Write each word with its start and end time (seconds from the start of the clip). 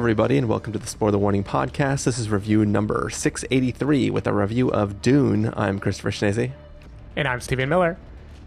everybody, 0.00 0.38
and 0.38 0.48
welcome 0.48 0.72
to 0.72 0.78
the 0.78 0.86
Spoiler 0.86 1.18
Warning 1.18 1.44
Podcast. 1.44 2.04
This 2.04 2.18
is 2.18 2.30
review 2.30 2.64
number 2.64 3.10
683 3.10 4.08
with 4.08 4.26
a 4.26 4.32
review 4.32 4.70
of 4.70 5.02
Dune. 5.02 5.52
I'm 5.54 5.78
Christopher 5.78 6.10
Schnese. 6.10 6.52
And 7.16 7.28
I'm 7.28 7.42
Stephen 7.42 7.68
Miller. 7.68 7.98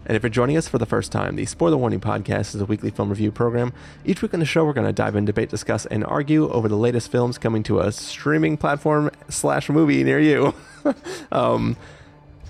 And 0.04 0.16
if 0.16 0.24
you're 0.24 0.30
joining 0.30 0.56
us 0.56 0.66
for 0.66 0.78
the 0.78 0.84
first 0.84 1.12
time, 1.12 1.36
the 1.36 1.46
Spoiler 1.46 1.76
Warning 1.76 2.00
Podcast 2.00 2.56
is 2.56 2.60
a 2.60 2.64
weekly 2.64 2.90
film 2.90 3.08
review 3.08 3.30
program. 3.30 3.72
Each 4.04 4.20
week 4.20 4.34
on 4.34 4.40
the 4.40 4.46
show, 4.46 4.64
we're 4.64 4.72
going 4.72 4.88
to 4.88 4.92
dive 4.92 5.14
in, 5.14 5.26
debate, 5.26 5.48
discuss, 5.48 5.86
and 5.86 6.04
argue 6.04 6.50
over 6.50 6.68
the 6.68 6.76
latest 6.76 7.08
films 7.12 7.38
coming 7.38 7.62
to 7.62 7.78
a 7.78 7.92
streaming 7.92 8.56
platform 8.56 9.12
slash 9.28 9.70
movie 9.70 10.02
near 10.02 10.18
you. 10.18 10.54
um, 11.30 11.76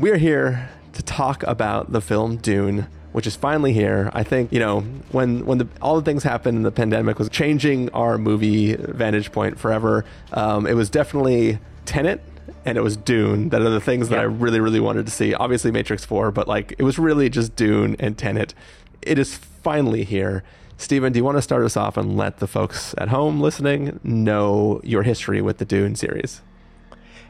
we 0.01 0.13
are 0.13 0.17
here 0.17 0.71
to 0.95 1.03
talk 1.03 1.43
about 1.43 1.93
the 1.93 2.01
film 2.01 2.39
Dune 2.39 2.87
which 3.15 3.29
is 3.29 3.37
finally 3.37 3.73
here. 3.73 4.11
I 4.13 4.25
think 4.25 4.53
you 4.53 4.59
know 4.59 4.81
when 5.13 5.47
when 5.47 5.59
the, 5.59 5.69
all 5.81 5.95
the 5.95 6.03
things 6.03 6.25
happened, 6.25 6.57
in 6.57 6.63
the 6.65 6.73
pandemic 6.73 7.17
was 7.17 7.29
changing 7.29 7.89
our 7.91 8.19
movie 8.19 8.75
vantage 8.75 9.31
point 9.31 9.57
forever. 9.57 10.05
Um, 10.33 10.67
it 10.67 10.75
was 10.75 10.91
definitely 10.91 11.61
Tenet 11.87 12.21
and 12.65 12.77
it 12.77 12.81
was 12.81 12.97
Dune 12.97 13.51
that 13.51 13.63
are 13.63 13.71
the 13.71 13.81
things 13.81 14.09
that 14.09 14.19
I 14.19 14.25
really 14.25 14.59
really 14.59 14.81
wanted 14.81 15.07
to 15.07 15.13
see. 15.13 15.33
Obviously 15.33 15.71
Matrix 15.71 16.05
Four, 16.05 16.33
but 16.33 16.49
like 16.49 16.75
it 16.77 16.83
was 16.83 16.99
really 16.99 17.31
just 17.31 17.55
Dune 17.55 17.95
and 18.01 18.19
Tenet. 18.19 18.53
It 19.01 19.17
is 19.17 19.37
finally 19.37 20.03
here. 20.03 20.43
Stephen, 20.77 21.13
do 21.13 21.19
you 21.21 21.25
want 21.25 21.39
to 21.39 21.43
start 21.43 21.63
us 21.63 21.77
off 21.77 21.97
and 21.97 22.17
let 22.17 22.39
the 22.39 22.49
folks 22.49 22.97
at 22.99 23.11
home 23.11 23.41
listening 23.41 24.01
know 24.03 24.81
your 24.83 25.05
history 25.05 25.41
with 25.41 25.59
the 25.59 25.65
Dune 25.65 25.95
series? 25.95 26.43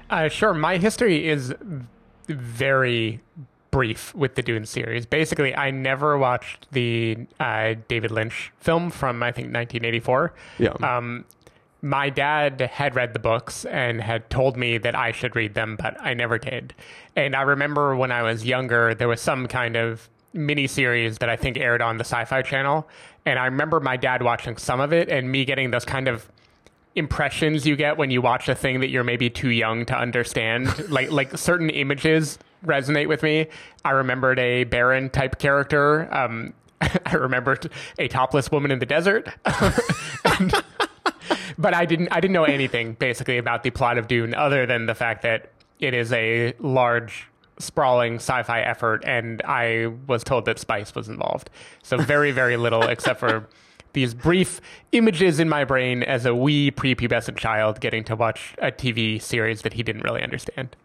Uh, 0.08 0.28
sure. 0.28 0.54
My 0.54 0.78
history 0.78 1.28
is 1.28 1.54
very 2.26 3.20
brief 3.74 4.14
with 4.14 4.36
the 4.36 4.42
Dune 4.42 4.66
series. 4.66 5.04
Basically, 5.04 5.52
I 5.52 5.72
never 5.72 6.16
watched 6.16 6.68
the 6.70 7.26
uh, 7.40 7.74
David 7.88 8.12
Lynch 8.12 8.52
film 8.56 8.88
from 8.88 9.20
I 9.20 9.32
think 9.32 9.46
1984. 9.46 10.32
Yeah. 10.60 10.68
Um, 10.74 11.24
my 11.82 12.08
dad 12.08 12.60
had 12.60 12.94
read 12.94 13.14
the 13.14 13.18
books 13.18 13.64
and 13.64 14.00
had 14.00 14.30
told 14.30 14.56
me 14.56 14.78
that 14.78 14.94
I 14.94 15.10
should 15.10 15.34
read 15.34 15.54
them, 15.54 15.74
but 15.76 16.00
I 16.00 16.14
never 16.14 16.38
did. 16.38 16.72
And 17.16 17.34
I 17.34 17.42
remember 17.42 17.96
when 17.96 18.12
I 18.12 18.22
was 18.22 18.46
younger, 18.46 18.94
there 18.94 19.08
was 19.08 19.20
some 19.20 19.48
kind 19.48 19.74
of 19.74 20.08
mini 20.32 20.68
series 20.68 21.18
that 21.18 21.28
I 21.28 21.34
think 21.34 21.56
aired 21.56 21.82
on 21.82 21.96
the 21.96 22.04
Sci 22.04 22.24
Fi 22.26 22.42
Channel. 22.42 22.88
And 23.26 23.40
I 23.40 23.46
remember 23.46 23.80
my 23.80 23.96
dad 23.96 24.22
watching 24.22 24.56
some 24.56 24.78
of 24.78 24.92
it 24.92 25.08
and 25.08 25.32
me 25.32 25.44
getting 25.44 25.72
those 25.72 25.84
kind 25.84 26.06
of 26.06 26.30
impressions 26.94 27.66
you 27.66 27.74
get 27.74 27.98
when 27.98 28.12
you 28.12 28.22
watch 28.22 28.48
a 28.48 28.54
thing 28.54 28.78
that 28.78 28.90
you're 28.90 29.02
maybe 29.02 29.28
too 29.28 29.48
young 29.50 29.84
to 29.84 29.98
understand 29.98 30.88
like 30.88 31.10
like 31.10 31.36
certain 31.36 31.68
images 31.70 32.38
resonate 32.64 33.08
with 33.08 33.22
me. 33.22 33.46
I 33.84 33.90
remembered 33.90 34.38
a 34.38 34.64
Baron 34.64 35.10
type 35.10 35.38
character. 35.38 36.12
Um, 36.14 36.54
I 36.80 37.14
remembered 37.14 37.70
a 37.98 38.08
topless 38.08 38.50
woman 38.50 38.70
in 38.70 38.78
the 38.78 38.86
desert. 38.86 39.28
and, 40.24 40.54
but 41.58 41.74
I 41.74 41.84
didn't 41.84 42.08
I 42.10 42.20
didn't 42.20 42.34
know 42.34 42.44
anything 42.44 42.94
basically 42.94 43.38
about 43.38 43.62
the 43.62 43.70
plot 43.70 43.98
of 43.98 44.08
Dune 44.08 44.34
other 44.34 44.66
than 44.66 44.86
the 44.86 44.94
fact 44.94 45.22
that 45.22 45.50
it 45.80 45.94
is 45.94 46.12
a 46.12 46.54
large 46.58 47.28
sprawling 47.58 48.16
sci-fi 48.16 48.60
effort 48.60 49.04
and 49.06 49.40
I 49.44 49.92
was 50.08 50.24
told 50.24 50.44
that 50.46 50.58
spice 50.58 50.94
was 50.94 51.08
involved. 51.08 51.50
So 51.82 51.96
very 51.98 52.32
very 52.32 52.56
little 52.56 52.82
except 52.88 53.20
for 53.20 53.48
these 53.92 54.12
brief 54.12 54.60
images 54.90 55.38
in 55.38 55.48
my 55.48 55.64
brain 55.64 56.02
as 56.02 56.26
a 56.26 56.34
wee 56.34 56.70
prepubescent 56.70 57.36
child 57.36 57.80
getting 57.80 58.02
to 58.04 58.16
watch 58.16 58.54
a 58.58 58.72
TV 58.72 59.22
series 59.22 59.62
that 59.62 59.74
he 59.74 59.82
didn't 59.82 60.02
really 60.02 60.22
understand. 60.22 60.76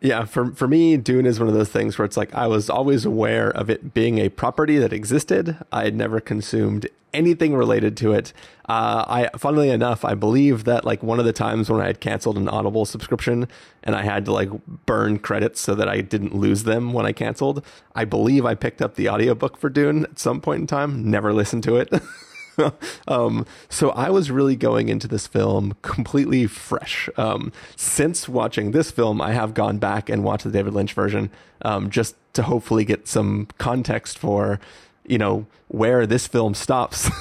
Yeah, 0.00 0.24
for 0.24 0.52
for 0.52 0.68
me, 0.68 0.96
Dune 0.96 1.26
is 1.26 1.38
one 1.38 1.48
of 1.48 1.54
those 1.54 1.70
things 1.70 1.98
where 1.98 2.04
it's 2.04 2.16
like 2.16 2.34
I 2.34 2.46
was 2.46 2.68
always 2.68 3.04
aware 3.04 3.50
of 3.50 3.70
it 3.70 3.94
being 3.94 4.18
a 4.18 4.28
property 4.28 4.78
that 4.78 4.92
existed. 4.92 5.56
I 5.72 5.84
had 5.84 5.94
never 5.94 6.20
consumed 6.20 6.88
anything 7.14 7.54
related 7.54 7.96
to 7.98 8.12
it. 8.12 8.32
Uh, 8.68 9.04
I, 9.06 9.38
funnily 9.38 9.70
enough, 9.70 10.04
I 10.04 10.14
believe 10.14 10.64
that 10.64 10.84
like 10.84 11.02
one 11.02 11.18
of 11.20 11.24
the 11.24 11.32
times 11.32 11.70
when 11.70 11.80
I 11.80 11.86
had 11.86 12.00
canceled 12.00 12.36
an 12.36 12.48
Audible 12.48 12.84
subscription 12.84 13.48
and 13.82 13.94
I 13.94 14.02
had 14.02 14.24
to 14.26 14.32
like 14.32 14.50
burn 14.84 15.20
credits 15.20 15.60
so 15.60 15.74
that 15.76 15.88
I 15.88 16.00
didn't 16.00 16.34
lose 16.34 16.64
them 16.64 16.92
when 16.92 17.06
I 17.06 17.12
canceled, 17.12 17.64
I 17.94 18.04
believe 18.04 18.44
I 18.44 18.54
picked 18.54 18.82
up 18.82 18.96
the 18.96 19.08
audiobook 19.08 19.56
for 19.56 19.70
Dune 19.70 20.04
at 20.04 20.18
some 20.18 20.40
point 20.40 20.62
in 20.62 20.66
time. 20.66 21.08
Never 21.08 21.32
listened 21.32 21.62
to 21.64 21.76
it. 21.76 21.92
um, 23.08 23.46
so 23.68 23.90
I 23.90 24.10
was 24.10 24.30
really 24.30 24.56
going 24.56 24.88
into 24.88 25.08
this 25.08 25.26
film 25.26 25.74
completely 25.82 26.46
fresh. 26.46 27.08
Um, 27.16 27.52
since 27.76 28.28
watching 28.28 28.70
this 28.70 28.90
film, 28.90 29.20
I 29.20 29.32
have 29.32 29.54
gone 29.54 29.78
back 29.78 30.08
and 30.08 30.24
watched 30.24 30.44
the 30.44 30.50
David 30.50 30.74
Lynch 30.74 30.92
version 30.92 31.30
um, 31.62 31.90
just 31.90 32.16
to 32.34 32.42
hopefully 32.42 32.84
get 32.84 33.08
some 33.08 33.48
context 33.58 34.18
for, 34.18 34.60
you 35.06 35.18
know, 35.18 35.46
where 35.68 36.06
this 36.06 36.26
film 36.26 36.54
stops. 36.54 37.10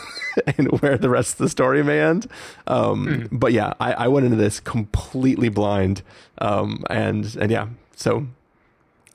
and 0.57 0.71
where 0.81 0.97
the 0.97 1.09
rest 1.09 1.33
of 1.33 1.37
the 1.37 1.49
story 1.49 1.83
may 1.83 2.01
end. 2.01 2.27
Um, 2.65 3.05
mm. 3.05 3.27
But 3.31 3.53
yeah, 3.53 3.73
I, 3.79 3.93
I, 3.93 4.07
went 4.07 4.25
into 4.25 4.37
this 4.37 4.59
completely 4.59 5.49
blind, 5.49 6.01
um, 6.39 6.83
and 6.89 7.35
and 7.35 7.51
yeah, 7.51 7.67
so. 7.95 8.25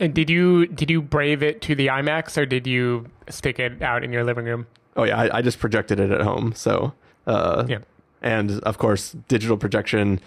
And 0.01 0.15
did 0.15 0.31
you 0.31 0.67
did 0.67 0.91
you 0.91 1.03
brave 1.03 1.43
it 1.43 1.61
to 1.63 1.75
the 1.75 1.89
IMAX 1.89 2.37
or 2.41 2.47
did 2.47 2.67
you 2.67 3.07
stick 3.29 3.59
it 3.59 3.83
out 3.83 4.05
in 4.05 4.13
your 4.13 4.23
living 4.23 4.45
room? 4.45 4.69
Oh 4.99 5.05
yeah, 5.05 5.17
I, 5.17 5.39
I 5.39 5.43
just 5.43 5.61
projected 5.61 6.01
it 6.01 6.11
at 6.11 6.21
home. 6.21 6.53
So 6.55 6.93
uh, 7.27 7.65
yeah, 7.69 7.79
and 8.21 8.61
of 8.65 8.77
course 8.77 9.13
digital 9.29 9.57
projection. 9.57 10.21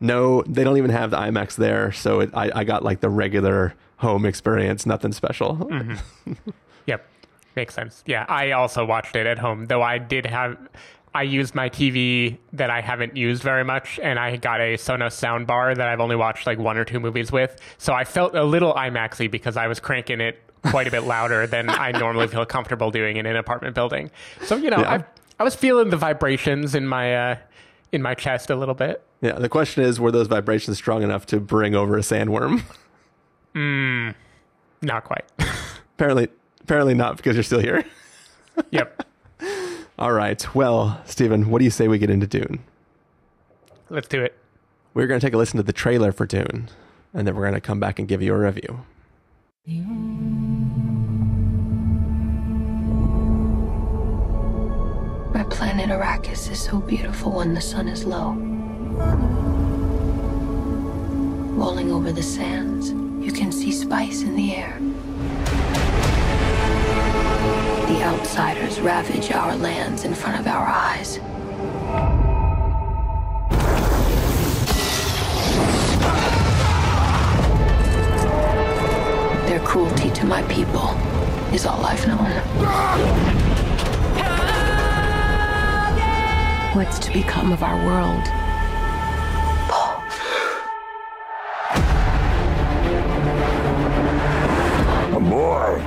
No, 0.00 0.42
they 0.42 0.64
don't 0.64 0.76
even 0.76 0.90
have 0.90 1.10
the 1.10 1.18
IMAX 1.18 1.56
there, 1.56 1.92
so 1.92 2.20
it, 2.20 2.30
I 2.34 2.50
I 2.54 2.64
got 2.64 2.82
like 2.82 3.00
the 3.00 3.10
regular 3.10 3.74
home 3.98 4.24
experience, 4.24 4.86
nothing 4.86 5.12
special. 5.12 5.56
Mm-hmm. 5.56 6.32
yep, 6.86 7.06
makes 7.54 7.74
sense. 7.74 8.02
Yeah, 8.06 8.24
I 8.28 8.52
also 8.52 8.84
watched 8.84 9.14
it 9.14 9.26
at 9.26 9.38
home, 9.38 9.66
though 9.66 9.82
I 9.82 9.98
did 9.98 10.26
have. 10.26 10.56
I 11.16 11.22
used 11.22 11.54
my 11.54 11.70
TV 11.70 12.38
that 12.54 12.70
I 12.70 12.80
haven't 12.80 13.16
used 13.16 13.42
very 13.44 13.62
much, 13.62 14.00
and 14.02 14.18
I 14.18 14.36
got 14.36 14.60
a 14.60 14.74
Sonos 14.74 15.14
soundbar 15.14 15.76
that 15.76 15.86
I've 15.86 16.00
only 16.00 16.16
watched 16.16 16.44
like 16.44 16.58
one 16.58 16.76
or 16.76 16.84
two 16.84 16.98
movies 16.98 17.30
with. 17.30 17.56
So 17.78 17.92
I 17.92 18.02
felt 18.02 18.34
a 18.34 18.42
little 18.42 18.74
IMAXy 18.74 19.30
because 19.30 19.56
I 19.56 19.68
was 19.68 19.78
cranking 19.78 20.20
it 20.20 20.40
quite 20.70 20.86
a 20.86 20.90
bit 20.90 21.04
louder 21.04 21.46
than 21.46 21.68
I 21.68 21.92
normally 21.92 22.28
feel 22.28 22.44
comfortable 22.44 22.90
doing 22.90 23.16
in 23.16 23.26
an 23.26 23.36
apartment 23.36 23.74
building. 23.74 24.10
So 24.42 24.56
you 24.56 24.70
know, 24.70 24.78
yeah. 24.78 24.90
I 24.90 25.04
I 25.40 25.44
was 25.44 25.54
feeling 25.54 25.90
the 25.90 25.96
vibrations 25.96 26.74
in 26.74 26.86
my 26.86 27.14
uh, 27.14 27.36
in 27.92 28.02
my 28.02 28.14
chest 28.14 28.50
a 28.50 28.56
little 28.56 28.74
bit. 28.74 29.02
Yeah. 29.20 29.38
The 29.38 29.48
question 29.48 29.82
is, 29.82 29.98
were 29.98 30.12
those 30.12 30.26
vibrations 30.26 30.76
strong 30.76 31.02
enough 31.02 31.26
to 31.26 31.40
bring 31.40 31.74
over 31.74 31.96
a 31.96 32.00
sandworm? 32.00 32.62
Hmm. 33.54 34.10
not 34.82 35.04
quite. 35.04 35.24
apparently, 35.94 36.28
apparently 36.62 36.94
not 36.94 37.16
because 37.16 37.36
you're 37.36 37.44
still 37.44 37.60
here. 37.60 37.84
yep. 38.70 39.06
All 39.98 40.12
right. 40.12 40.54
Well, 40.54 41.00
Stephen, 41.06 41.50
what 41.50 41.60
do 41.60 41.64
you 41.64 41.70
say 41.70 41.86
we 41.86 41.98
get 41.98 42.10
into 42.10 42.26
Dune? 42.26 42.64
Let's 43.90 44.08
do 44.08 44.22
it. 44.22 44.36
We're 44.92 45.06
going 45.06 45.20
to 45.20 45.26
take 45.26 45.34
a 45.34 45.38
listen 45.38 45.56
to 45.58 45.62
the 45.62 45.72
trailer 45.72 46.10
for 46.10 46.26
Dune, 46.26 46.68
and 47.12 47.26
then 47.26 47.36
we're 47.36 47.42
going 47.42 47.54
to 47.54 47.60
come 47.60 47.80
back 47.80 47.98
and 47.98 48.08
give 48.08 48.22
you 48.22 48.34
a 48.34 48.38
review. 48.38 48.84
My 55.44 55.50
planet 55.50 55.90
Arrakis 55.90 56.50
is 56.50 56.58
so 56.58 56.78
beautiful 56.78 57.32
when 57.32 57.52
the 57.52 57.60
sun 57.60 57.86
is 57.86 58.06
low. 58.06 58.30
Rolling 61.52 61.92
over 61.92 62.12
the 62.12 62.22
sands, 62.22 62.92
you 63.22 63.30
can 63.30 63.52
see 63.52 63.70
spice 63.70 64.22
in 64.22 64.36
the 64.36 64.54
air. 64.54 64.78
The 67.88 68.02
outsiders 68.04 68.80
ravage 68.80 69.32
our 69.32 69.54
lands 69.56 70.04
in 70.04 70.14
front 70.14 70.40
of 70.40 70.46
our 70.46 70.66
eyes. 70.66 71.18
Their 79.46 79.60
cruelty 79.60 80.10
to 80.10 80.24
my 80.24 80.42
people 80.44 80.88
is 81.52 81.66
all 81.66 81.84
I've 81.84 82.06
known. 82.08 83.53
What's 86.74 86.98
to 86.98 87.12
become 87.12 87.52
of 87.52 87.62
our 87.62 87.76
world? 87.86 88.24
Paul. 89.70 90.02
A 95.16 95.20
boy. 95.20 95.78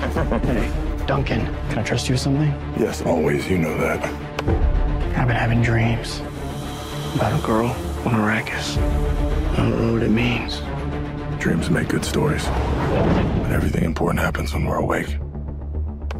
hey, 0.47 1.03
Duncan, 1.05 1.45
can 1.69 1.79
I 1.79 1.83
trust 1.83 2.07
you 2.07 2.13
with 2.13 2.21
something? 2.21 2.51
Yes, 2.79 3.01
always. 3.01 3.49
You 3.49 3.57
know 3.57 3.77
that. 3.79 4.01
I've 5.17 5.27
been 5.27 5.35
having 5.35 5.61
dreams 5.61 6.21
about 7.15 7.37
a 7.37 7.45
girl 7.45 7.67
on 8.05 8.13
Arrakis. 8.13 8.77
I 8.77 9.55
don't 9.57 9.87
know 9.87 9.91
what 9.91 10.03
it 10.03 10.09
means. 10.11 10.61
Dreams 11.41 11.69
make 11.69 11.89
good 11.89 12.05
stories. 12.05 12.45
But 12.45 13.51
everything 13.51 13.83
important 13.83 14.21
happens 14.21 14.53
when 14.53 14.63
we're 14.63 14.77
awake. 14.77 15.17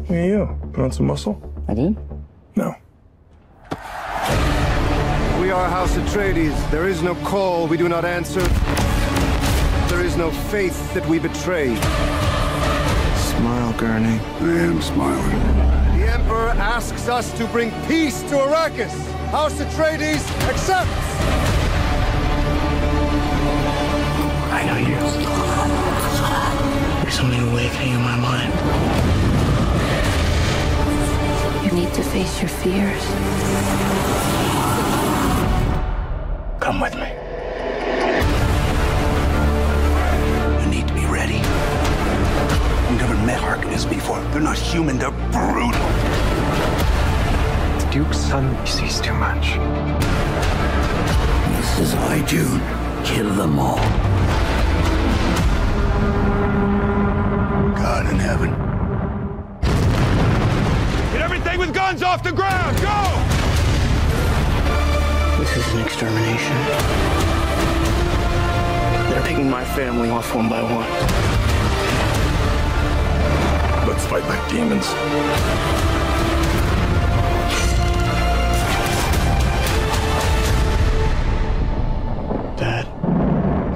Hey, 0.04 0.28
you. 0.28 0.58
Put 0.74 0.84
on 0.84 0.92
some 0.92 1.06
muscle? 1.06 1.40
I 1.68 1.72
did? 1.72 1.96
No. 2.54 2.74
We 5.58 5.64
are 5.64 5.70
House 5.70 5.96
Atreides. 5.96 6.70
There 6.70 6.86
is 6.86 7.02
no 7.02 7.16
call 7.16 7.66
we 7.66 7.76
do 7.76 7.88
not 7.88 8.04
answer. 8.04 8.42
There 9.88 10.04
is 10.04 10.16
no 10.16 10.30
faith 10.30 10.94
that 10.94 11.04
we 11.08 11.18
betray. 11.18 11.74
Smile, 13.16 13.72
Gurney. 13.72 14.20
I 14.20 14.22
am 14.40 14.80
smiling. 14.80 15.40
The 15.98 16.12
Emperor 16.12 16.50
asks 16.50 17.08
us 17.08 17.32
to 17.38 17.44
bring 17.48 17.72
peace 17.88 18.22
to 18.30 18.36
Arrakis. 18.36 18.94
House 19.32 19.54
Atreides 19.54 20.22
accepts! 20.48 20.92
I 24.54 24.62
know 24.64 24.78
you. 24.78 24.94
There's 27.02 27.14
something 27.14 27.48
awakening 27.48 27.94
in 27.94 28.02
my 28.02 28.16
mind. 28.16 28.52
You 31.64 31.72
need 31.72 31.92
to 31.94 32.02
face 32.04 32.40
your 32.40 32.48
fears. 32.48 33.04
Come 36.68 36.80
with 36.80 36.94
me. 36.96 37.08
You 40.60 40.68
need 40.70 40.86
to 40.86 40.92
be 40.92 41.06
ready. 41.06 41.36
You've 42.90 43.00
never 43.00 43.16
met 43.24 43.40
Harkonnens 43.40 43.88
before. 43.88 44.20
They're 44.32 44.42
not 44.42 44.58
human, 44.58 44.98
they're 44.98 45.10
brutal. 45.10 45.70
The 47.78 47.88
Duke's 47.90 48.18
son 48.18 48.54
sees 48.66 49.00
too 49.00 49.14
much. 49.14 49.54
This 51.56 51.78
is 51.78 51.94
High 51.94 52.20
June. 52.26 52.60
Kill 53.02 53.30
them 53.30 53.58
all. 53.58 53.78
God 57.76 58.10
in 58.12 58.18
heaven. 58.18 58.50
Get 61.12 61.22
everything 61.22 61.58
with 61.60 61.72
guns 61.72 62.02
off 62.02 62.22
the 62.22 62.32
ground! 62.32 62.76
Go! 62.82 63.37
This 65.54 65.66
is 65.66 65.74
an 65.74 65.80
extermination. 65.80 66.56
They're 69.10 69.22
picking 69.26 69.48
my 69.48 69.64
family 69.64 70.10
off 70.10 70.34
one 70.34 70.48
by 70.48 70.62
one. 70.62 70.86
Let's 73.88 74.06
fight 74.06 74.24
like 74.24 74.50
demons. 74.50 74.86
Dad, 82.58 82.84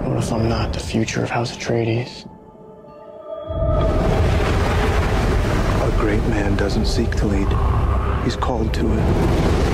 what 0.07 0.19
if 0.19 0.33
I'm 0.33 0.49
not 0.49 0.73
the 0.75 0.81
future 0.81 1.23
of 1.23 1.31
House 1.31 1.57
Atreides? 1.57 2.27
A 5.83 5.99
great 5.99 6.23
man 6.29 6.55
doesn't 6.57 6.87
seek 6.87 7.11
to 7.17 7.27
lead. 7.27 7.49
He's 8.25 8.37
called 8.37 8.73
to 8.75 8.93
it. 8.93 9.72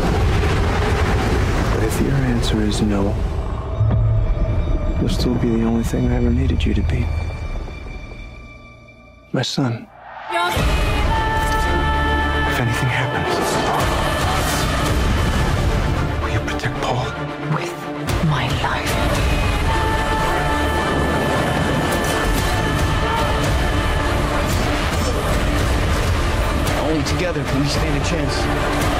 But 1.98 2.06
if 2.06 2.12
your 2.12 2.22
answer 2.26 2.60
is 2.62 2.80
no, 2.80 3.02
you'll 5.00 5.08
still 5.08 5.34
be 5.34 5.48
the 5.48 5.64
only 5.64 5.82
thing 5.82 6.06
I 6.06 6.14
ever 6.14 6.30
needed 6.30 6.64
you 6.64 6.72
to 6.74 6.82
be. 6.82 7.04
My 9.32 9.42
son. 9.42 9.88
If 10.30 10.60
anything 12.60 12.88
happens, 12.88 13.34
will 16.22 16.30
you 16.30 16.38
protect 16.40 16.80
Paul? 16.82 17.04
With 17.52 17.74
my 18.26 18.46
life. 18.62 18.94
Only 26.80 27.02
together 27.04 27.42
can 27.42 27.60
we 27.60 27.66
stand 27.66 28.00
a 28.00 28.06
chance. 28.06 28.97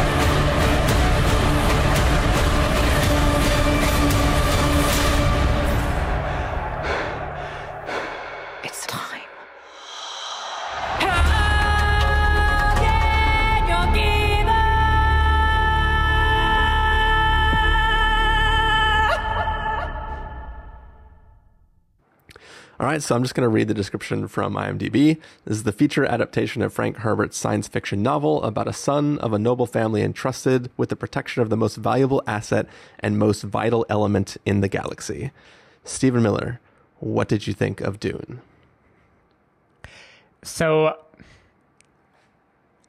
Right, 22.98 23.04
so 23.04 23.14
I'm 23.14 23.22
just 23.22 23.36
going 23.36 23.44
to 23.44 23.48
read 23.48 23.68
the 23.68 23.74
description 23.74 24.26
from 24.26 24.54
IMDb. 24.54 25.20
This 25.44 25.58
is 25.58 25.62
the 25.62 25.70
feature 25.70 26.04
adaptation 26.04 26.62
of 26.62 26.72
Frank 26.72 26.98
Herbert's 26.98 27.36
science 27.36 27.68
fiction 27.68 28.02
novel 28.02 28.42
about 28.42 28.66
a 28.66 28.72
son 28.72 29.18
of 29.18 29.32
a 29.32 29.38
noble 29.38 29.66
family 29.66 30.02
entrusted 30.02 30.68
with 30.76 30.88
the 30.88 30.96
protection 30.96 31.40
of 31.40 31.48
the 31.48 31.56
most 31.56 31.76
valuable 31.76 32.24
asset 32.26 32.66
and 32.98 33.16
most 33.16 33.42
vital 33.42 33.86
element 33.88 34.36
in 34.44 34.62
the 34.62 34.68
galaxy. 34.68 35.30
Stephen 35.84 36.24
Miller, 36.24 36.58
what 36.98 37.28
did 37.28 37.46
you 37.46 37.52
think 37.52 37.80
of 37.80 38.00
Dune? 38.00 38.40
So 40.42 40.98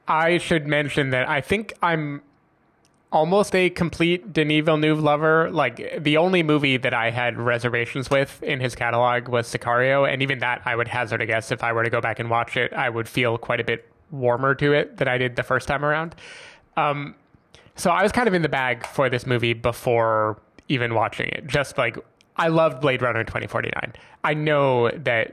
I 0.08 0.38
should 0.38 0.66
mention 0.66 1.10
that 1.10 1.28
I 1.28 1.40
think 1.40 1.72
I'm 1.82 2.22
almost 3.12 3.54
a 3.54 3.70
complete 3.70 4.32
Denis 4.32 4.64
Villeneuve 4.64 5.00
lover. 5.00 5.50
Like 5.50 6.02
the 6.02 6.16
only 6.16 6.42
movie 6.42 6.76
that 6.76 6.94
I 6.94 7.10
had 7.10 7.38
reservations 7.38 8.10
with 8.10 8.42
in 8.42 8.60
his 8.60 8.74
catalog 8.74 9.28
was 9.28 9.52
Sicario, 9.52 10.10
and 10.10 10.22
even 10.22 10.38
that 10.40 10.62
I 10.64 10.76
would 10.76 10.88
hazard 10.88 11.20
a 11.20 11.26
guess 11.26 11.50
if 11.50 11.64
I 11.64 11.72
were 11.72 11.84
to 11.84 11.90
go 11.90 12.00
back 12.00 12.18
and 12.18 12.30
watch 12.30 12.56
it, 12.56 12.72
I 12.72 12.88
would 12.88 13.08
feel 13.08 13.38
quite 13.38 13.60
a 13.60 13.64
bit 13.64 13.86
warmer 14.10 14.54
to 14.56 14.72
it 14.72 14.96
than 14.96 15.08
I 15.08 15.18
did 15.18 15.36
the 15.36 15.42
first 15.42 15.68
time 15.68 15.84
around. 15.84 16.14
Um, 16.76 17.14
so 17.76 17.90
I 17.90 18.02
was 18.02 18.12
kind 18.12 18.28
of 18.28 18.34
in 18.34 18.42
the 18.42 18.48
bag 18.48 18.86
for 18.86 19.08
this 19.08 19.26
movie 19.26 19.52
before 19.52 20.40
even 20.68 20.94
watching 20.94 21.28
it. 21.28 21.46
Just 21.46 21.78
like 21.78 21.96
I 22.36 22.48
loved 22.48 22.80
Blade 22.80 23.02
Runner 23.02 23.24
2049. 23.24 23.92
I 24.22 24.34
know 24.34 24.90
that 24.90 25.32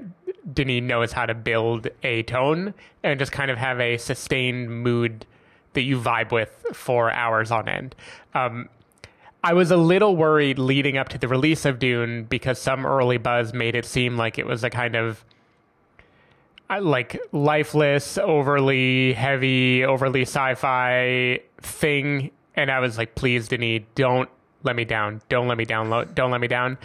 Denis 0.53 0.81
knows 0.81 1.11
how 1.11 1.25
to 1.25 1.33
build 1.33 1.87
a 2.03 2.23
tone 2.23 2.73
and 3.03 3.19
just 3.19 3.31
kind 3.31 3.51
of 3.51 3.57
have 3.57 3.79
a 3.79 3.97
sustained 3.97 4.69
mood 4.83 5.25
that 5.73 5.81
you 5.81 5.99
vibe 5.99 6.31
with 6.31 6.65
for 6.73 7.11
hours 7.11 7.51
on 7.51 7.67
end. 7.67 7.95
Um, 8.33 8.69
I 9.43 9.53
was 9.53 9.71
a 9.71 9.77
little 9.77 10.15
worried 10.15 10.59
leading 10.59 10.97
up 10.97 11.09
to 11.09 11.17
the 11.17 11.27
release 11.27 11.65
of 11.65 11.79
Dune 11.79 12.23
because 12.23 12.59
some 12.59 12.85
early 12.85 13.17
buzz 13.17 13.53
made 13.53 13.75
it 13.75 13.85
seem 13.85 14.17
like 14.17 14.37
it 14.37 14.45
was 14.45 14.63
a 14.63 14.69
kind 14.69 14.95
of 14.95 15.23
uh, 16.69 16.81
like 16.81 17.21
lifeless, 17.31 18.17
overly 18.17 19.13
heavy, 19.13 19.85
overly 19.85 20.23
sci-fi 20.23 21.39
thing, 21.61 22.31
and 22.55 22.69
I 22.69 22.79
was 22.79 22.97
like, 22.97 23.15
"Please, 23.15 23.47
Denis, 23.47 23.83
don't 23.95 24.29
let 24.63 24.75
me 24.75 24.83
down. 24.83 25.21
Don't 25.29 25.47
let 25.47 25.57
me 25.57 25.65
down. 25.65 26.09
Don't 26.13 26.31
let 26.31 26.41
me 26.41 26.47
down." 26.47 26.77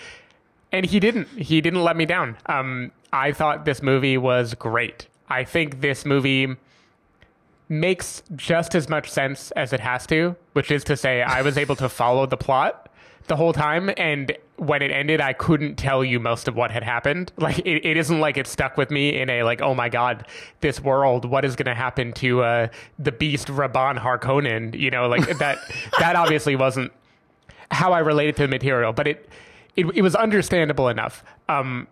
And 0.71 0.87
he 0.87 1.01
didn't. 1.01 1.29
He 1.29 1.61
didn't 1.61 1.83
let 1.83 1.97
me 1.97 2.07
down. 2.07 2.37
Um, 2.47 2.93
I 3.13 3.33
thought 3.33 3.65
this 3.65 3.83
movie 3.83 4.17
was 4.17 4.55
great. 4.55 5.09
I 5.29 5.45
think 5.45 5.81
this 5.81 6.05
movie 6.05 6.57
makes 7.69 8.23
just 8.37 8.75
as 8.75 8.89
much 8.89 9.11
sense 9.11 9.51
as 9.53 9.73
it 9.73 9.81
has 9.81 10.07
to, 10.09 10.37
which 10.53 10.71
is 10.71 10.85
to 10.85 10.97
say, 10.97 11.23
I 11.23 11.43
was 11.43 11.57
able 11.57 11.77
to 11.77 11.89
follow 11.89 12.27
the 12.27 12.37
plot 12.37 12.89
the 13.29 13.37
whole 13.37 13.53
time, 13.53 13.91
and 13.97 14.37
when 14.57 14.83
it 14.83 14.91
ended, 14.91 15.21
I 15.21 15.33
couldn't 15.33 15.77
tell 15.77 16.05
you 16.05 16.21
most 16.21 16.49
of 16.49 16.57
what 16.57 16.71
had 16.71 16.83
happened. 16.83 17.33
Like, 17.39 17.59
it, 17.61 17.85
it 17.85 17.97
isn't 17.97 18.21
like 18.21 18.37
it 18.37 18.47
stuck 18.47 18.77
with 18.77 18.91
me 18.91 19.21
in 19.21 19.29
a 19.31 19.43
like, 19.43 19.61
oh 19.61 19.75
my 19.75 19.89
god, 19.89 20.27
this 20.61 20.81
world, 20.81 21.25
what 21.25 21.45
is 21.45 21.57
going 21.57 21.67
to 21.67 21.75
happen 21.75 22.13
to 22.15 22.43
uh, 22.43 22.69
the 22.99 23.13
beast 23.13 23.49
Rabban 23.49 23.99
Harkonnen? 23.99 24.79
You 24.79 24.91
know, 24.91 25.09
like 25.09 25.27
that. 25.39 25.59
that 25.99 26.17
obviously 26.17 26.57
wasn't 26.57 26.93
how 27.71 27.93
I 27.93 28.01
related 28.01 28.37
to 28.37 28.43
the 28.43 28.49
material, 28.49 28.93
but 28.93 29.07
it 29.09 29.29
it, 29.77 29.87
it 29.95 30.03
was 30.03 30.15
understandable 30.15 30.89
enough. 30.89 31.25
Um, 31.49 31.89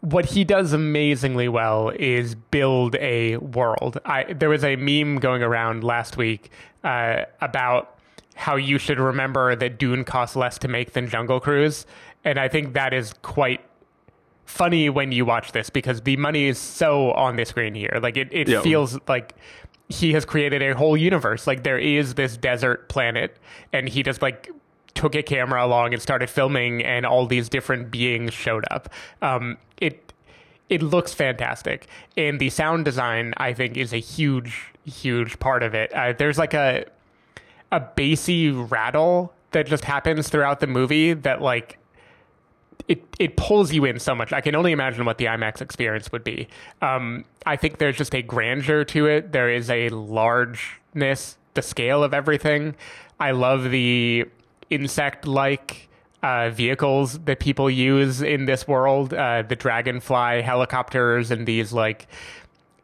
what 0.00 0.26
he 0.26 0.44
does 0.44 0.72
amazingly 0.72 1.48
well 1.48 1.90
is 1.90 2.34
build 2.34 2.96
a 2.96 3.36
world. 3.38 3.98
I, 4.04 4.32
there 4.32 4.48
was 4.48 4.64
a 4.64 4.76
meme 4.76 5.16
going 5.18 5.42
around 5.42 5.84
last 5.84 6.16
week 6.16 6.50
uh, 6.84 7.24
about 7.40 7.98
how 8.34 8.56
you 8.56 8.78
should 8.78 8.98
remember 8.98 9.54
that 9.54 9.78
Dune 9.78 10.04
costs 10.04 10.36
less 10.36 10.58
to 10.58 10.68
make 10.68 10.92
than 10.94 11.08
Jungle 11.08 11.40
Cruise, 11.40 11.84
and 12.24 12.38
I 12.38 12.48
think 12.48 12.72
that 12.72 12.94
is 12.94 13.12
quite 13.22 13.60
funny 14.46 14.88
when 14.88 15.12
you 15.12 15.24
watch 15.24 15.52
this 15.52 15.68
because 15.70 16.00
the 16.00 16.16
money 16.16 16.46
is 16.46 16.58
so 16.58 17.12
on 17.12 17.36
the 17.36 17.44
screen 17.44 17.74
here. 17.74 17.98
Like 18.02 18.16
it, 18.16 18.28
it 18.32 18.48
Yeah. 18.48 18.62
feels 18.62 18.98
like 19.06 19.34
he 19.90 20.12
has 20.14 20.24
created 20.24 20.62
a 20.62 20.74
whole 20.74 20.96
universe. 20.96 21.46
Like 21.46 21.62
there 21.62 21.78
is 21.78 22.14
this 22.14 22.36
desert 22.36 22.88
planet, 22.88 23.36
and 23.72 23.88
he 23.88 24.02
just 24.02 24.22
like 24.22 24.50
took 25.00 25.14
a 25.14 25.22
camera 25.22 25.64
along 25.64 25.94
and 25.94 26.02
started 26.02 26.28
filming, 26.28 26.84
and 26.84 27.06
all 27.06 27.26
these 27.26 27.48
different 27.48 27.90
beings 27.90 28.34
showed 28.34 28.66
up. 28.70 28.90
Um, 29.22 29.56
it 29.78 30.12
it 30.68 30.82
looks 30.82 31.14
fantastic, 31.14 31.86
and 32.18 32.38
the 32.38 32.50
sound 32.50 32.84
design 32.84 33.32
I 33.38 33.54
think 33.54 33.78
is 33.78 33.94
a 33.94 33.98
huge 33.98 34.74
huge 34.84 35.38
part 35.38 35.62
of 35.62 35.74
it. 35.74 35.90
Uh, 35.94 36.12
there's 36.12 36.36
like 36.36 36.52
a 36.52 36.84
a 37.72 37.80
bassy 37.80 38.50
rattle 38.50 39.32
that 39.52 39.66
just 39.66 39.86
happens 39.86 40.28
throughout 40.28 40.60
the 40.60 40.66
movie 40.66 41.14
that 41.14 41.40
like 41.40 41.78
it 42.86 43.02
it 43.18 43.38
pulls 43.38 43.72
you 43.72 43.86
in 43.86 43.98
so 43.98 44.14
much. 44.14 44.34
I 44.34 44.42
can 44.42 44.54
only 44.54 44.72
imagine 44.72 45.06
what 45.06 45.16
the 45.16 45.24
IMAX 45.24 45.62
experience 45.62 46.12
would 46.12 46.24
be. 46.24 46.46
Um, 46.82 47.24
I 47.46 47.56
think 47.56 47.78
there's 47.78 47.96
just 47.96 48.14
a 48.14 48.20
grandeur 48.20 48.84
to 48.84 49.06
it. 49.06 49.32
There 49.32 49.48
is 49.48 49.70
a 49.70 49.88
largeness, 49.88 51.38
the 51.54 51.62
scale 51.62 52.04
of 52.04 52.12
everything. 52.12 52.74
I 53.18 53.30
love 53.30 53.70
the 53.70 54.26
insect-like 54.70 55.88
uh, 56.22 56.50
vehicles 56.50 57.18
that 57.20 57.40
people 57.40 57.68
use 57.70 58.22
in 58.22 58.44
this 58.44 58.66
world. 58.68 59.12
Uh, 59.14 59.42
the 59.42 59.56
dragonfly 59.56 60.42
helicopters 60.42 61.30
and 61.30 61.46
these 61.46 61.72
like 61.72 62.06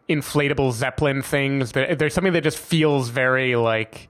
inflatable 0.08 0.72
zeppelin 0.72 1.22
things. 1.22 1.72
There- 1.72 1.94
There's 1.94 2.14
something 2.14 2.32
that 2.32 2.42
just 2.44 2.58
feels 2.58 3.08
very 3.10 3.56
like 3.56 4.08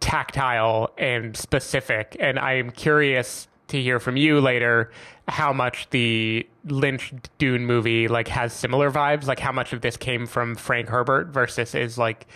tactile 0.00 0.90
and 0.98 1.36
specific. 1.36 2.16
And 2.18 2.38
I 2.38 2.54
am 2.54 2.70
curious 2.70 3.48
to 3.68 3.80
hear 3.80 4.00
from 4.00 4.16
you 4.16 4.40
later 4.40 4.90
how 5.28 5.52
much 5.52 5.88
the 5.90 6.46
Lynch 6.64 7.12
Dune 7.38 7.64
movie 7.64 8.08
like 8.08 8.28
has 8.28 8.52
similar 8.52 8.90
vibes, 8.90 9.26
like 9.26 9.38
how 9.38 9.52
much 9.52 9.72
of 9.72 9.80
this 9.80 9.96
came 9.96 10.26
from 10.26 10.56
Frank 10.56 10.88
Herbert 10.88 11.28
versus 11.28 11.74
is 11.74 11.96
like 11.96 12.26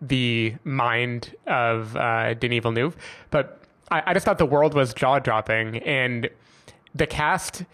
the 0.00 0.54
mind 0.62 1.34
of 1.46 1.96
uh, 1.96 2.34
Denis 2.34 2.62
Villeneuve. 2.62 2.96
But 3.30 3.60
I, 3.90 4.02
I 4.06 4.14
just 4.14 4.24
thought 4.24 4.38
the 4.38 4.46
world 4.46 4.74
was 4.74 4.94
jaw 4.94 5.18
dropping, 5.18 5.78
and 5.78 6.28
the 6.94 7.06
cast 7.06 7.64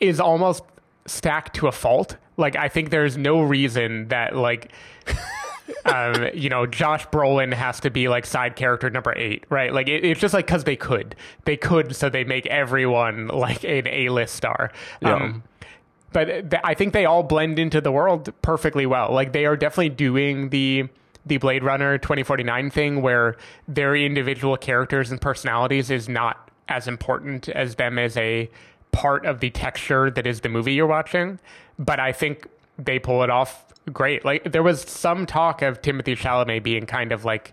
is 0.00 0.20
almost 0.20 0.62
stacked 1.06 1.54
to 1.56 1.66
a 1.66 1.72
fault. 1.72 2.16
Like 2.36 2.56
I 2.56 2.68
think 2.68 2.90
there's 2.90 3.16
no 3.16 3.42
reason 3.42 4.08
that 4.08 4.36
like 4.36 4.72
um, 5.84 6.28
you 6.34 6.48
know 6.48 6.66
Josh 6.66 7.06
Brolin 7.08 7.52
has 7.52 7.80
to 7.80 7.90
be 7.90 8.08
like 8.08 8.26
side 8.26 8.56
character 8.56 8.90
number 8.90 9.12
eight, 9.16 9.44
right? 9.50 9.72
Like 9.72 9.88
it, 9.88 10.04
it's 10.04 10.20
just 10.20 10.34
like 10.34 10.46
because 10.46 10.64
they 10.64 10.76
could, 10.76 11.16
they 11.44 11.56
could, 11.56 11.94
so 11.94 12.08
they 12.08 12.24
make 12.24 12.46
everyone 12.46 13.28
like 13.28 13.64
an 13.64 13.86
A 13.86 14.08
list 14.08 14.34
star. 14.34 14.72
Yeah. 15.00 15.14
Um, 15.14 15.42
but 16.12 16.50
th- 16.50 16.62
I 16.64 16.74
think 16.74 16.94
they 16.94 17.04
all 17.04 17.22
blend 17.22 17.58
into 17.58 17.80
the 17.80 17.92
world 17.92 18.32
perfectly 18.40 18.86
well. 18.86 19.12
Like 19.12 19.32
they 19.32 19.44
are 19.44 19.56
definitely 19.56 19.90
doing 19.90 20.48
the 20.48 20.88
the 21.28 21.36
Blade 21.36 21.62
Runner 21.62 21.98
2049 21.98 22.70
thing 22.70 23.02
where 23.02 23.36
their 23.66 23.94
individual 23.94 24.56
characters 24.56 25.10
and 25.10 25.20
personalities 25.20 25.90
is 25.90 26.08
not 26.08 26.50
as 26.68 26.88
important 26.88 27.48
as 27.48 27.76
them 27.76 27.98
as 27.98 28.16
a 28.16 28.50
part 28.92 29.24
of 29.26 29.40
the 29.40 29.50
texture 29.50 30.10
that 30.10 30.26
is 30.26 30.40
the 30.40 30.48
movie 30.48 30.72
you're 30.72 30.86
watching. 30.86 31.38
But 31.78 32.00
I 32.00 32.12
think 32.12 32.46
they 32.78 32.98
pull 32.98 33.22
it 33.22 33.30
off 33.30 33.66
great. 33.92 34.24
Like 34.24 34.52
there 34.52 34.62
was 34.62 34.82
some 34.82 35.26
talk 35.26 35.62
of 35.62 35.82
Timothy 35.82 36.16
Chalamet 36.16 36.62
being 36.62 36.86
kind 36.86 37.12
of 37.12 37.24
like 37.24 37.52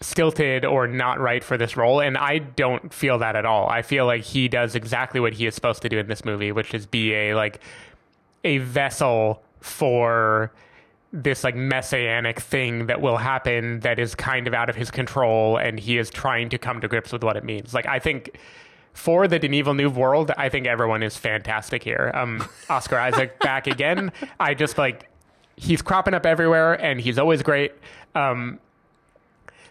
stilted 0.00 0.64
or 0.64 0.86
not 0.86 1.20
right 1.20 1.44
for 1.44 1.58
this 1.58 1.76
role 1.76 2.00
and 2.00 2.16
I 2.16 2.38
don't 2.38 2.92
feel 2.92 3.18
that 3.18 3.36
at 3.36 3.44
all. 3.44 3.68
I 3.68 3.82
feel 3.82 4.06
like 4.06 4.22
he 4.22 4.48
does 4.48 4.74
exactly 4.74 5.20
what 5.20 5.34
he 5.34 5.46
is 5.46 5.54
supposed 5.54 5.82
to 5.82 5.88
do 5.88 5.98
in 5.98 6.06
this 6.06 6.24
movie, 6.24 6.52
which 6.52 6.72
is 6.72 6.86
be 6.86 7.12
a 7.12 7.34
like 7.34 7.60
a 8.44 8.58
vessel 8.58 9.42
for 9.60 10.52
this 11.12 11.42
like 11.42 11.56
messianic 11.56 12.38
thing 12.40 12.86
that 12.86 13.00
will 13.00 13.16
happen 13.16 13.80
that 13.80 13.98
is 13.98 14.14
kind 14.14 14.46
of 14.46 14.54
out 14.54 14.70
of 14.70 14.76
his 14.76 14.90
control 14.90 15.56
and 15.56 15.80
he 15.80 15.98
is 15.98 16.08
trying 16.08 16.48
to 16.48 16.58
come 16.58 16.80
to 16.80 16.88
grips 16.88 17.12
with 17.12 17.24
what 17.24 17.36
it 17.36 17.44
means. 17.44 17.74
Like 17.74 17.86
I 17.86 17.98
think 17.98 18.38
for 18.92 19.26
the 19.26 19.38
Denis 19.38 19.66
New 19.66 19.90
world, 19.90 20.30
I 20.36 20.48
think 20.48 20.66
everyone 20.66 21.02
is 21.02 21.16
fantastic 21.16 21.82
here. 21.82 22.10
Um, 22.14 22.46
Oscar 22.68 22.98
Isaac 22.98 23.38
back 23.40 23.66
again. 23.66 24.12
I 24.38 24.54
just 24.54 24.78
like 24.78 25.08
he's 25.56 25.82
cropping 25.82 26.14
up 26.14 26.24
everywhere 26.26 26.74
and 26.74 27.00
he's 27.00 27.18
always 27.18 27.42
great. 27.42 27.72
Um, 28.14 28.60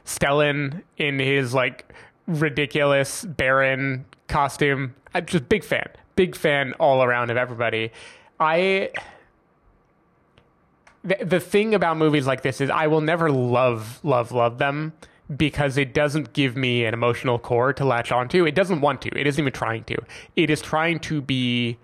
Stellan 0.05 0.84
in 0.98 1.19
his 1.19 1.53
like 1.53 1.93
ridiculous 2.27 3.24
Baron 3.25 4.05
costume. 4.27 4.96
I'm 5.13 5.25
just 5.25 5.48
big 5.50 5.63
fan, 5.63 5.88
big 6.15 6.36
fan 6.36 6.74
all 6.74 7.03
around 7.03 7.31
of 7.31 7.38
everybody. 7.38 7.91
I 8.39 8.91
the, 11.03 11.39
thing 11.39 11.74
about 11.74 11.98
movies 11.98 12.27
like 12.27 12.41
this 12.41 12.62
is 12.62 12.70
I 12.70 12.88
will 12.88 13.01
never 13.01 13.32
love 13.32 14.00
love 14.03 14.32
love 14.32 14.58
them 14.58 14.94
because 15.36 15.77
it 15.77 15.94
doesn't 15.94 16.34
give 16.34 16.56
me 16.56 16.86
an 16.86 16.94
emotional 16.94 17.39
core 17.39 17.72
to 17.74 17.86
latch 17.86 18.12
onto. 18.12 18.46
It 18.46 18.56
doesn't 18.56 18.82
want 18.82 19.01
to. 19.03 19.18
It 19.18 19.27
isn't 19.27 19.41
even 19.41 19.53
trying 19.53 19.84
to. 19.86 19.98
It 20.36 20.50
is 20.50 20.62
trying 20.62 21.00
to 21.01 21.22
be 21.22 21.77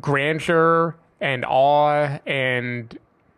grandeur 0.00 0.96
and 1.20 1.44
awe 1.44 2.18
and 2.24 2.96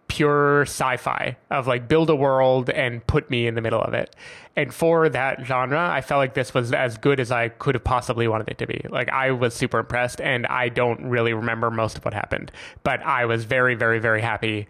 pure 0.09 0.63
sci-fi 0.63 1.37
of 1.51 1.69
like 1.69 1.87
build 1.87 2.11
a 2.11 2.17
world 2.17 2.69
and 2.69 3.07
put 3.07 3.31
me 3.31 3.47
in 3.47 3.55
the 3.55 3.61
middle 3.61 3.81
of 3.81 3.95
it. 3.95 4.15
And 4.57 4.75
for 4.75 5.09
that 5.09 5.47
genre, 5.47 5.89
I 5.89 6.01
felt 6.01 6.19
like 6.19 6.35
this 6.35 6.53
was 6.53 6.73
as 6.73 6.99
good 6.99 7.21
as 7.21 7.31
I 7.31 7.49
could 7.49 7.77
have 7.77 7.85
possibly 7.85 8.27
wanted 8.27 8.49
it 8.49 8.59
to 8.59 8.67
be. 8.67 8.85
Like 8.91 9.09
I 9.09 9.31
was 9.31 9.55
super 9.55 9.79
impressed 9.79 10.21
and 10.21 10.47
I 10.49 10.69
don't 10.69 11.05
really 11.05 11.33
remember 11.33 11.71
most 11.71 11.97
of 11.97 12.05
what 12.05 12.13
happened, 12.13 12.51
but 12.83 13.01
I 13.03 13.25
was 13.25 13.45
very 13.45 13.77
very 13.77 14.01
very 14.01 14.21
happy 14.21 14.67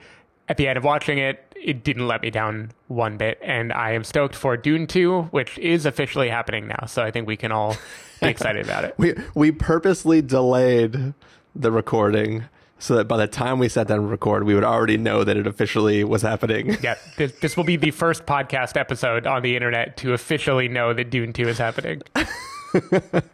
at 0.50 0.56
the 0.56 0.66
end 0.66 0.76
of 0.76 0.82
watching 0.82 1.18
it. 1.18 1.46
It 1.54 1.84
didn't 1.84 2.08
let 2.08 2.22
me 2.22 2.30
down 2.30 2.72
one 2.88 3.16
bit 3.16 3.38
and 3.40 3.72
I 3.72 3.92
am 3.92 4.02
stoked 4.02 4.34
for 4.34 4.56
Dune 4.56 4.88
2, 4.88 5.22
which 5.30 5.56
is 5.58 5.86
officially 5.86 6.28
happening 6.28 6.66
now. 6.66 6.86
So 6.86 7.02
I 7.02 7.12
think 7.12 7.28
we 7.28 7.36
can 7.36 7.52
all 7.52 7.76
be 8.20 8.28
excited 8.28 8.64
about 8.64 8.84
it. 8.84 8.94
We 8.98 9.14
we 9.34 9.52
purposely 9.52 10.22
delayed 10.22 11.14
the 11.54 11.70
recording 11.70 12.46
so 12.80 12.96
that 12.96 13.04
by 13.04 13.18
the 13.18 13.28
time 13.28 13.60
we 13.60 13.68
sat 13.68 13.86
down 13.86 13.98
and 13.98 14.10
record, 14.10 14.42
we 14.44 14.54
would 14.54 14.64
already 14.64 14.96
know 14.96 15.22
that 15.22 15.36
it 15.36 15.46
officially 15.46 16.02
was 16.02 16.22
happening. 16.22 16.76
Yeah, 16.82 16.96
this, 17.16 17.32
this 17.40 17.56
will 17.56 17.64
be 17.64 17.76
the 17.76 17.92
first 17.92 18.26
podcast 18.26 18.76
episode 18.76 19.26
on 19.26 19.42
the 19.42 19.54
internet 19.54 19.98
to 19.98 20.14
officially 20.14 20.66
know 20.66 20.92
that 20.94 21.10
Dune 21.10 21.32
2 21.32 21.48
is 21.48 21.58
happening. 21.58 22.02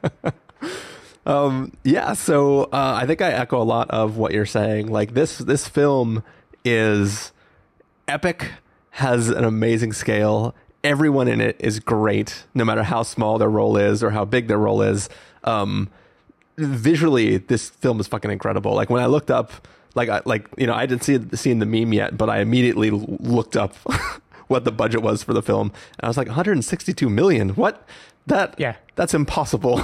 um, 1.26 1.72
yeah, 1.84 2.12
so 2.14 2.64
uh, 2.64 2.98
I 3.00 3.06
think 3.06 3.22
I 3.22 3.30
echo 3.30 3.62
a 3.62 3.64
lot 3.64 3.88
of 3.90 4.16
what 4.16 4.32
you're 4.32 4.46
saying. 4.46 4.88
Like 4.88 5.14
this, 5.14 5.38
this 5.38 5.68
film 5.68 6.24
is 6.66 7.32
epic, 8.08 8.50
has 8.90 9.28
an 9.28 9.44
amazing 9.44 9.92
scale. 9.92 10.54
Everyone 10.82 11.28
in 11.28 11.40
it 11.40 11.56
is 11.60 11.80
great, 11.80 12.44
no 12.54 12.64
matter 12.64 12.82
how 12.82 13.02
small 13.02 13.38
their 13.38 13.48
role 13.48 13.76
is 13.76 14.02
or 14.02 14.10
how 14.10 14.24
big 14.24 14.48
their 14.48 14.58
role 14.58 14.82
is. 14.82 15.08
Um, 15.44 15.88
visually, 16.58 17.38
this 17.38 17.70
film 17.70 18.00
is 18.00 18.08
fucking 18.08 18.30
incredible. 18.30 18.74
Like 18.74 18.90
when 18.90 19.02
I 19.02 19.06
looked 19.06 19.30
up, 19.30 19.68
like 19.94 20.08
I, 20.08 20.22
like 20.24 20.48
you 20.58 20.66
know, 20.66 20.74
I 20.74 20.86
didn't 20.86 21.04
see 21.04 21.18
seen 21.36 21.60
the 21.60 21.66
meme 21.66 21.92
yet, 21.92 22.18
but 22.18 22.28
I 22.28 22.40
immediately 22.40 22.90
looked 22.90 23.56
up 23.56 23.74
what 24.48 24.64
the 24.64 24.72
budget 24.72 25.02
was 25.02 25.22
for 25.22 25.34
the 25.34 25.42
film, 25.42 25.68
and 25.98 26.04
I 26.04 26.08
was 26.08 26.16
like, 26.16 26.26
162 26.26 27.08
million. 27.08 27.50
What? 27.50 27.86
That? 28.26 28.56
Yeah, 28.58 28.76
that's 28.96 29.14
impossible. 29.14 29.80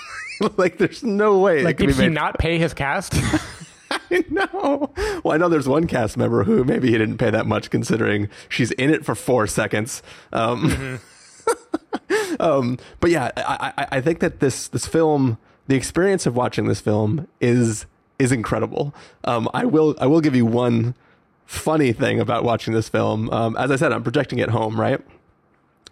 like, 0.56 0.78
there's 0.78 1.02
no 1.02 1.40
way. 1.40 1.62
Like, 1.64 1.76
did 1.76 1.90
he 1.90 2.08
not 2.08 2.38
pay 2.38 2.56
his 2.58 2.72
cast? 2.72 3.14
I 4.12 4.24
know. 4.28 4.92
Well, 5.24 5.34
I 5.34 5.36
know 5.36 5.48
there's 5.48 5.68
one 5.68 5.86
cast 5.86 6.16
member 6.16 6.44
who 6.44 6.64
maybe 6.64 6.90
he 6.90 6.98
didn't 6.98 7.18
pay 7.18 7.30
that 7.30 7.46
much, 7.46 7.70
considering 7.70 8.28
she's 8.48 8.70
in 8.72 8.90
it 8.90 9.04
for 9.04 9.14
four 9.14 9.46
seconds. 9.46 10.02
Um, 10.32 10.70
mm-hmm. 10.70 12.36
um, 12.40 12.78
but 13.00 13.10
yeah, 13.10 13.30
I, 13.36 13.72
I, 13.76 13.86
I 13.92 14.00
think 14.00 14.20
that 14.20 14.40
this 14.40 14.68
this 14.68 14.86
film 14.86 15.38
the 15.70 15.76
experience 15.76 16.26
of 16.26 16.34
watching 16.34 16.66
this 16.66 16.80
film 16.80 17.28
is 17.40 17.86
is 18.18 18.32
incredible. 18.32 18.92
Um, 19.24 19.48
I 19.54 19.64
will 19.64 19.94
I 20.00 20.06
will 20.06 20.20
give 20.20 20.34
you 20.34 20.44
one 20.44 20.94
funny 21.46 21.92
thing 21.92 22.20
about 22.20 22.42
watching 22.42 22.74
this 22.74 22.88
film. 22.88 23.30
Um, 23.30 23.56
as 23.56 23.70
I 23.70 23.76
said, 23.76 23.92
I'm 23.92 24.02
projecting 24.02 24.40
it 24.40 24.50
home, 24.50 24.80
right? 24.80 25.00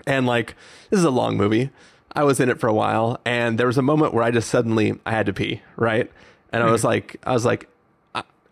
And 0.07 0.27
like 0.27 0.57
this 0.91 0.99
is 0.99 1.05
a 1.05 1.11
long 1.11 1.37
movie. 1.37 1.71
I 2.13 2.25
was 2.25 2.41
in 2.41 2.49
it 2.49 2.59
for 2.59 2.67
a 2.67 2.75
while, 2.75 3.21
and 3.25 3.59
there 3.59 3.69
was 3.69 3.79
a 3.79 3.83
moment 3.83 4.15
where 4.15 4.25
I 4.25 4.33
just 4.33 4.49
suddenly 4.49 4.99
I 5.07 5.13
had 5.13 5.27
to 5.27 5.33
pee, 5.33 5.63
right? 5.77 6.11
And 6.53 6.63
I 6.63 6.71
was 6.71 6.83
like, 6.83 7.17
I 7.23 7.33
was 7.33 7.45
like, 7.45 7.69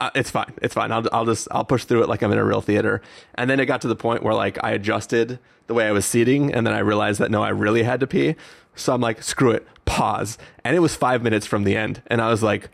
I, 0.00 0.10
it's 0.14 0.30
fine, 0.30 0.52
it's 0.60 0.74
fine. 0.74 0.92
I'll 0.92 1.06
I'll 1.12 1.24
just 1.24 1.48
I'll 1.50 1.64
push 1.64 1.84
through 1.84 2.02
it 2.02 2.08
like 2.08 2.22
I'm 2.22 2.32
in 2.32 2.38
a 2.38 2.44
real 2.44 2.60
theater. 2.60 3.00
And 3.34 3.48
then 3.48 3.60
it 3.60 3.66
got 3.66 3.80
to 3.82 3.88
the 3.88 3.96
point 3.96 4.22
where 4.22 4.34
like 4.34 4.62
I 4.62 4.72
adjusted 4.72 5.38
the 5.66 5.74
way 5.74 5.86
I 5.86 5.92
was 5.92 6.04
seating, 6.04 6.52
and 6.52 6.66
then 6.66 6.74
I 6.74 6.78
realized 6.80 7.20
that 7.20 7.30
no, 7.30 7.42
I 7.42 7.48
really 7.48 7.82
had 7.82 8.00
to 8.00 8.06
pee. 8.06 8.36
So 8.74 8.92
I'm 8.92 9.00
like, 9.00 9.22
screw 9.22 9.50
it, 9.50 9.66
pause. 9.86 10.36
And 10.62 10.76
it 10.76 10.80
was 10.80 10.94
five 10.94 11.22
minutes 11.22 11.46
from 11.46 11.64
the 11.64 11.76
end. 11.76 12.02
And 12.08 12.20
I 12.20 12.28
was 12.28 12.42
like, 12.42 12.68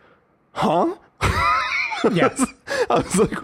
huh? 0.52 0.97
Yes. 2.12 2.45
I 2.91 2.97
was 2.97 3.17
like, 3.17 3.38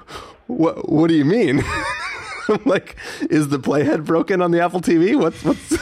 what, 0.48 0.90
what 0.90 1.06
do 1.06 1.14
you 1.14 1.24
mean? 1.24 1.62
I'm 2.48 2.64
like, 2.64 2.96
is 3.30 3.50
the 3.50 3.60
playhead 3.60 4.04
broken 4.04 4.42
on 4.42 4.50
the 4.50 4.60
Apple 4.60 4.80
TV? 4.80 5.16
What's, 5.16 5.44
what's, 5.44 5.76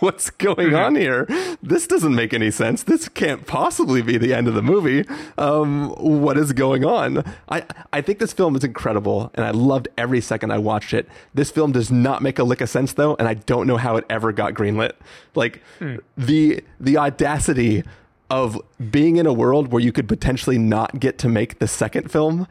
what's 0.00 0.30
going 0.30 0.74
on 0.74 0.96
here? 0.96 1.26
This 1.62 1.86
doesn't 1.86 2.14
make 2.14 2.32
any 2.32 2.50
sense. 2.50 2.82
This 2.82 3.08
can't 3.08 3.46
possibly 3.46 4.00
be 4.00 4.16
the 4.16 4.32
end 4.34 4.48
of 4.48 4.54
the 4.54 4.62
movie. 4.62 5.04
Um, 5.36 5.90
what 5.90 6.38
is 6.38 6.52
going 6.52 6.84
on? 6.84 7.22
I, 7.48 7.64
I 7.92 8.00
think 8.00 8.18
this 8.18 8.32
film 8.32 8.56
is 8.56 8.64
incredible 8.64 9.30
and 9.34 9.44
I 9.44 9.50
loved 9.50 9.88
every 9.98 10.20
second 10.20 10.52
I 10.52 10.58
watched 10.58 10.94
it. 10.94 11.08
This 11.34 11.50
film 11.50 11.72
does 11.72 11.90
not 11.90 12.22
make 12.22 12.38
a 12.38 12.44
lick 12.44 12.60
of 12.62 12.70
sense 12.70 12.94
though, 12.94 13.14
and 13.18 13.28
I 13.28 13.34
don't 13.34 13.66
know 13.66 13.76
how 13.76 13.96
it 13.96 14.06
ever 14.08 14.32
got 14.32 14.54
greenlit. 14.54 14.92
Like 15.34 15.62
mm. 15.78 16.00
the, 16.16 16.64
the 16.78 16.96
audacity 16.96 17.84
of 18.30 18.60
being 18.90 19.16
in 19.16 19.26
a 19.26 19.32
world 19.32 19.70
where 19.70 19.82
you 19.82 19.92
could 19.92 20.08
potentially 20.08 20.56
not 20.56 20.98
get 20.98 21.18
to 21.18 21.28
make 21.28 21.58
the 21.58 21.68
second 21.68 22.10
film 22.10 22.46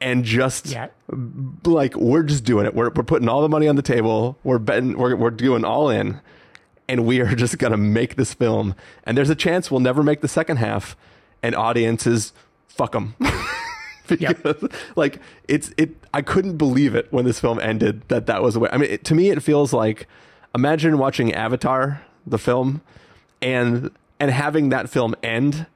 and 0.00 0.24
just 0.24 0.66
yeah. 0.66 0.88
like 1.64 1.96
we're 1.96 2.22
just 2.22 2.44
doing 2.44 2.66
it. 2.66 2.74
We're 2.74 2.90
we're 2.90 3.04
putting 3.04 3.28
all 3.28 3.42
the 3.42 3.48
money 3.48 3.68
on 3.68 3.76
the 3.76 3.82
table. 3.82 4.36
We're 4.44 4.58
betting. 4.58 4.98
We're 4.98 5.16
we're 5.16 5.30
doing 5.30 5.64
all 5.64 5.88
in 5.88 6.20
and 6.88 7.06
we 7.06 7.20
are 7.20 7.34
just 7.34 7.58
going 7.58 7.72
to 7.72 7.76
make 7.76 8.16
this 8.16 8.34
film. 8.34 8.74
And 9.04 9.16
there's 9.16 9.30
a 9.30 9.34
chance 9.34 9.70
we'll 9.70 9.80
never 9.80 10.02
make 10.02 10.20
the 10.20 10.28
second 10.28 10.58
half, 10.58 10.96
and 11.42 11.54
audiences 11.54 12.32
fuck 12.68 12.92
them. 12.92 13.14
because 14.06 14.20
yep. 14.44 14.72
like 14.96 15.18
it's 15.48 15.72
it 15.78 15.96
I 16.12 16.20
couldn't 16.20 16.58
believe 16.58 16.94
it 16.94 17.10
when 17.10 17.24
this 17.24 17.40
film 17.40 17.58
ended 17.60 18.02
that 18.08 18.26
that 18.26 18.42
was 18.42 18.54
the 18.54 18.60
way. 18.60 18.68
I 18.72 18.76
mean, 18.76 18.90
it, 18.90 19.04
to 19.06 19.14
me 19.14 19.30
it 19.30 19.42
feels 19.42 19.72
like 19.72 20.06
imagine 20.54 20.98
watching 20.98 21.32
Avatar 21.32 22.02
the 22.26 22.38
film 22.38 22.82
and 23.40 23.90
and 24.20 24.30
having 24.30 24.68
that 24.70 24.88
film 24.90 25.14
end 25.22 25.66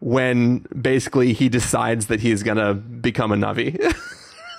when 0.00 0.58
basically 0.80 1.32
he 1.32 1.48
decides 1.48 2.06
that 2.06 2.20
he's 2.20 2.42
going 2.42 2.58
to 2.58 2.74
become 2.74 3.32
a 3.32 3.36
Na'vi. 3.36 3.80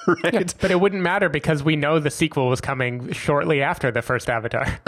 right? 0.23 0.33
Yeah, 0.33 0.43
but 0.59 0.71
it 0.71 0.79
wouldn't 0.79 1.01
matter 1.01 1.29
because 1.29 1.63
we 1.63 1.75
know 1.75 1.99
the 1.99 2.09
sequel 2.09 2.47
was 2.47 2.61
coming 2.61 3.11
shortly 3.11 3.61
after 3.61 3.91
the 3.91 4.01
first 4.01 4.29
Avatar. 4.29 4.79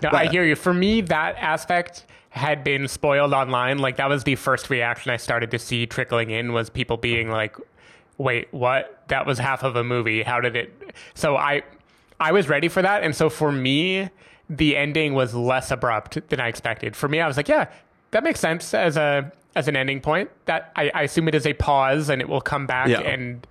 No, 0.00 0.10
I 0.12 0.28
hear 0.28 0.44
you. 0.44 0.54
For 0.54 0.72
me, 0.74 1.00
that 1.00 1.34
aspect 1.38 2.04
had 2.30 2.62
been 2.62 2.86
spoiled 2.86 3.32
online. 3.32 3.78
Like 3.78 3.96
that 3.96 4.08
was 4.08 4.24
the 4.24 4.36
first 4.36 4.70
reaction 4.70 5.10
I 5.10 5.16
started 5.16 5.50
to 5.50 5.58
see 5.58 5.86
trickling 5.86 6.30
in 6.30 6.52
was 6.52 6.70
people 6.70 6.96
being 6.96 7.30
like, 7.30 7.56
"Wait, 8.18 8.48
what? 8.52 9.02
That 9.08 9.26
was 9.26 9.38
half 9.38 9.62
of 9.64 9.74
a 9.74 9.82
movie. 9.82 10.22
How 10.22 10.40
did 10.40 10.54
it?" 10.54 10.92
So 11.14 11.36
I, 11.36 11.62
I 12.20 12.32
was 12.32 12.48
ready 12.48 12.68
for 12.68 12.82
that, 12.82 13.02
and 13.02 13.16
so 13.16 13.28
for 13.28 13.50
me, 13.50 14.10
the 14.48 14.76
ending 14.76 15.14
was 15.14 15.34
less 15.34 15.70
abrupt 15.70 16.28
than 16.28 16.40
I 16.40 16.48
expected. 16.48 16.94
For 16.94 17.08
me, 17.08 17.20
I 17.20 17.26
was 17.26 17.36
like, 17.36 17.48
"Yeah, 17.48 17.66
that 18.10 18.22
makes 18.22 18.40
sense 18.40 18.74
as 18.74 18.96
a 18.96 19.32
as 19.56 19.68
an 19.68 19.76
ending 19.76 20.00
point. 20.00 20.30
That 20.46 20.72
I, 20.76 20.90
I 20.94 21.02
assume 21.02 21.28
it 21.28 21.34
is 21.34 21.46
a 21.46 21.52
pause, 21.54 22.08
and 22.08 22.20
it 22.20 22.28
will 22.28 22.40
come 22.40 22.66
back 22.66 22.88
Yeah. 22.88 23.00
and." 23.00 23.46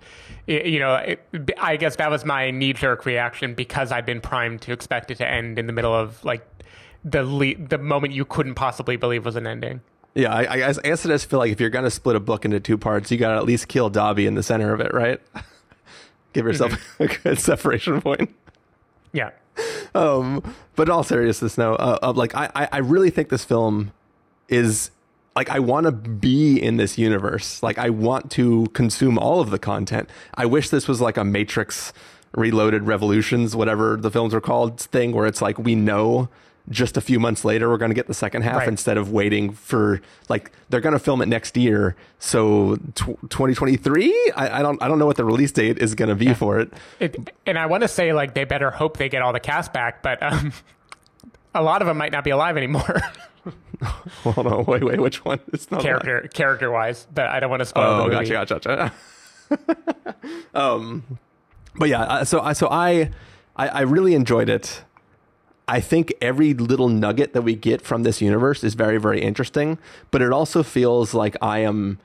You 0.50 0.78
know, 0.80 0.94
it, 0.94 1.20
I 1.58 1.76
guess 1.76 1.96
that 1.96 2.10
was 2.10 2.24
my 2.24 2.50
knee 2.50 2.72
jerk 2.72 3.04
reaction 3.04 3.52
because 3.52 3.92
I'd 3.92 4.06
been 4.06 4.22
primed 4.22 4.62
to 4.62 4.72
expect 4.72 5.10
it 5.10 5.16
to 5.16 5.28
end 5.28 5.58
in 5.58 5.66
the 5.66 5.74
middle 5.74 5.94
of 5.94 6.24
like 6.24 6.40
the 7.04 7.22
le- 7.22 7.54
the 7.56 7.76
moment 7.76 8.14
you 8.14 8.24
couldn't 8.24 8.54
possibly 8.54 8.96
believe 8.96 9.26
was 9.26 9.36
an 9.36 9.46
ending. 9.46 9.82
Yeah, 10.14 10.32
I, 10.34 10.54
I 10.54 10.56
guess 10.56 10.78
I 10.78 10.82
guess 10.84 11.04
I 11.04 11.10
just 11.10 11.28
feel 11.28 11.38
like 11.38 11.52
if 11.52 11.60
you're 11.60 11.68
gonna 11.68 11.90
split 11.90 12.16
a 12.16 12.20
book 12.20 12.46
into 12.46 12.60
two 12.60 12.78
parts, 12.78 13.10
you 13.10 13.18
gotta 13.18 13.36
at 13.36 13.44
least 13.44 13.68
kill 13.68 13.90
Dobby 13.90 14.24
in 14.26 14.36
the 14.36 14.42
center 14.42 14.72
of 14.72 14.80
it, 14.80 14.94
right? 14.94 15.20
Give 16.32 16.46
yourself 16.46 16.72
Mm-hmm. 16.72 17.02
a 17.02 17.06
good 17.34 17.38
separation 17.38 18.00
point. 18.00 18.34
Yeah. 19.12 19.32
Um, 19.94 20.42
but 20.76 20.88
in 20.88 20.92
all 20.92 21.02
seriousness, 21.02 21.58
no. 21.58 21.74
Uh, 21.74 21.98
uh, 22.02 22.12
like 22.14 22.34
I, 22.34 22.50
I, 22.54 22.68
I 22.72 22.78
really 22.78 23.10
think 23.10 23.28
this 23.28 23.44
film 23.44 23.92
is 24.48 24.92
like 25.38 25.50
I 25.50 25.60
want 25.60 25.84
to 25.86 25.92
be 25.92 26.60
in 26.60 26.78
this 26.78 26.98
universe. 26.98 27.62
Like 27.62 27.78
I 27.78 27.90
want 27.90 28.28
to 28.32 28.66
consume 28.74 29.18
all 29.18 29.40
of 29.40 29.50
the 29.50 29.58
content. 29.58 30.10
I 30.34 30.46
wish 30.46 30.68
this 30.70 30.88
was 30.88 31.00
like 31.00 31.16
a 31.16 31.22
Matrix 31.22 31.92
Reloaded 32.34 32.82
Revolutions, 32.88 33.54
whatever 33.54 33.96
the 33.96 34.10
films 34.10 34.34
are 34.34 34.40
called, 34.40 34.80
thing 34.80 35.12
where 35.12 35.26
it's 35.28 35.40
like 35.40 35.56
we 35.56 35.76
know 35.76 36.28
just 36.70 36.96
a 36.96 37.00
few 37.00 37.20
months 37.20 37.44
later 37.44 37.70
we're 37.70 37.78
going 37.78 37.90
to 37.90 37.94
get 37.94 38.08
the 38.08 38.14
second 38.24 38.42
half 38.42 38.56
Right. 38.58 38.68
instead 38.68 38.98
of 38.98 39.12
waiting 39.12 39.52
for 39.52 40.00
like 40.28 40.50
they're 40.70 40.80
going 40.82 40.92
to 40.92 40.98
film 40.98 41.22
it 41.22 41.26
next 41.26 41.56
year. 41.56 41.94
So 42.18 42.74
tw 42.96 43.06
2023, 43.30 44.32
I, 44.36 44.58
I 44.58 44.62
don't 44.62 44.82
I 44.82 44.88
don't 44.88 44.98
know 44.98 45.06
what 45.06 45.16
the 45.16 45.24
release 45.24 45.52
date 45.52 45.78
is 45.78 45.94
going 45.94 46.08
to 46.10 46.16
be 46.16 46.34
for 46.34 46.58
it. 46.58 46.72
It, 46.98 47.16
and 47.46 47.56
I 47.56 47.66
want 47.66 47.82
to 47.84 47.88
say 47.88 48.12
like 48.12 48.34
they 48.34 48.42
better 48.44 48.70
hope 48.72 48.96
they 48.96 49.08
get 49.08 49.22
all 49.22 49.32
the 49.32 49.40
cast 49.40 49.72
back, 49.72 50.02
but 50.02 50.20
um, 50.20 50.52
a 51.54 51.62
lot 51.62 51.80
of 51.80 51.86
them 51.86 51.96
might 51.96 52.12
not 52.12 52.24
be 52.24 52.30
alive 52.30 52.56
anymore, 52.56 53.00
Hold 54.24 54.46
on, 54.46 54.64
wait, 54.64 54.84
wait, 54.84 55.00
which 55.00 55.24
one? 55.24 55.40
It's 55.52 55.70
not 55.70 55.82
character 55.82 56.28
character 56.32 56.70
wise. 56.70 57.06
But 57.12 57.26
I 57.28 57.40
don't 57.40 57.50
want 57.50 57.60
to 57.60 57.66
spoil 57.66 57.84
Oh, 57.84 57.96
the 58.08 58.14
movie. 58.14 58.28
gotcha, 58.28 58.54
gotcha, 58.54 58.92
gotcha. 59.50 60.14
um, 60.54 61.18
but 61.76 61.88
yeah, 61.88 62.02
uh, 62.02 62.24
so 62.24 62.40
I, 62.40 62.52
so 62.52 62.68
I, 62.70 63.10
I, 63.56 63.68
I 63.68 63.80
really 63.82 64.14
enjoyed 64.14 64.48
it. 64.48 64.82
I 65.66 65.80
think 65.80 66.12
every 66.22 66.54
little 66.54 66.88
nugget 66.88 67.34
that 67.34 67.42
we 67.42 67.54
get 67.54 67.82
from 67.82 68.02
this 68.02 68.20
universe 68.22 68.64
is 68.64 68.74
very, 68.74 68.98
very 68.98 69.20
interesting. 69.20 69.78
But 70.10 70.22
it 70.22 70.32
also 70.32 70.62
feels 70.62 71.12
like 71.12 71.36
I 71.42 71.58
am 71.60 71.98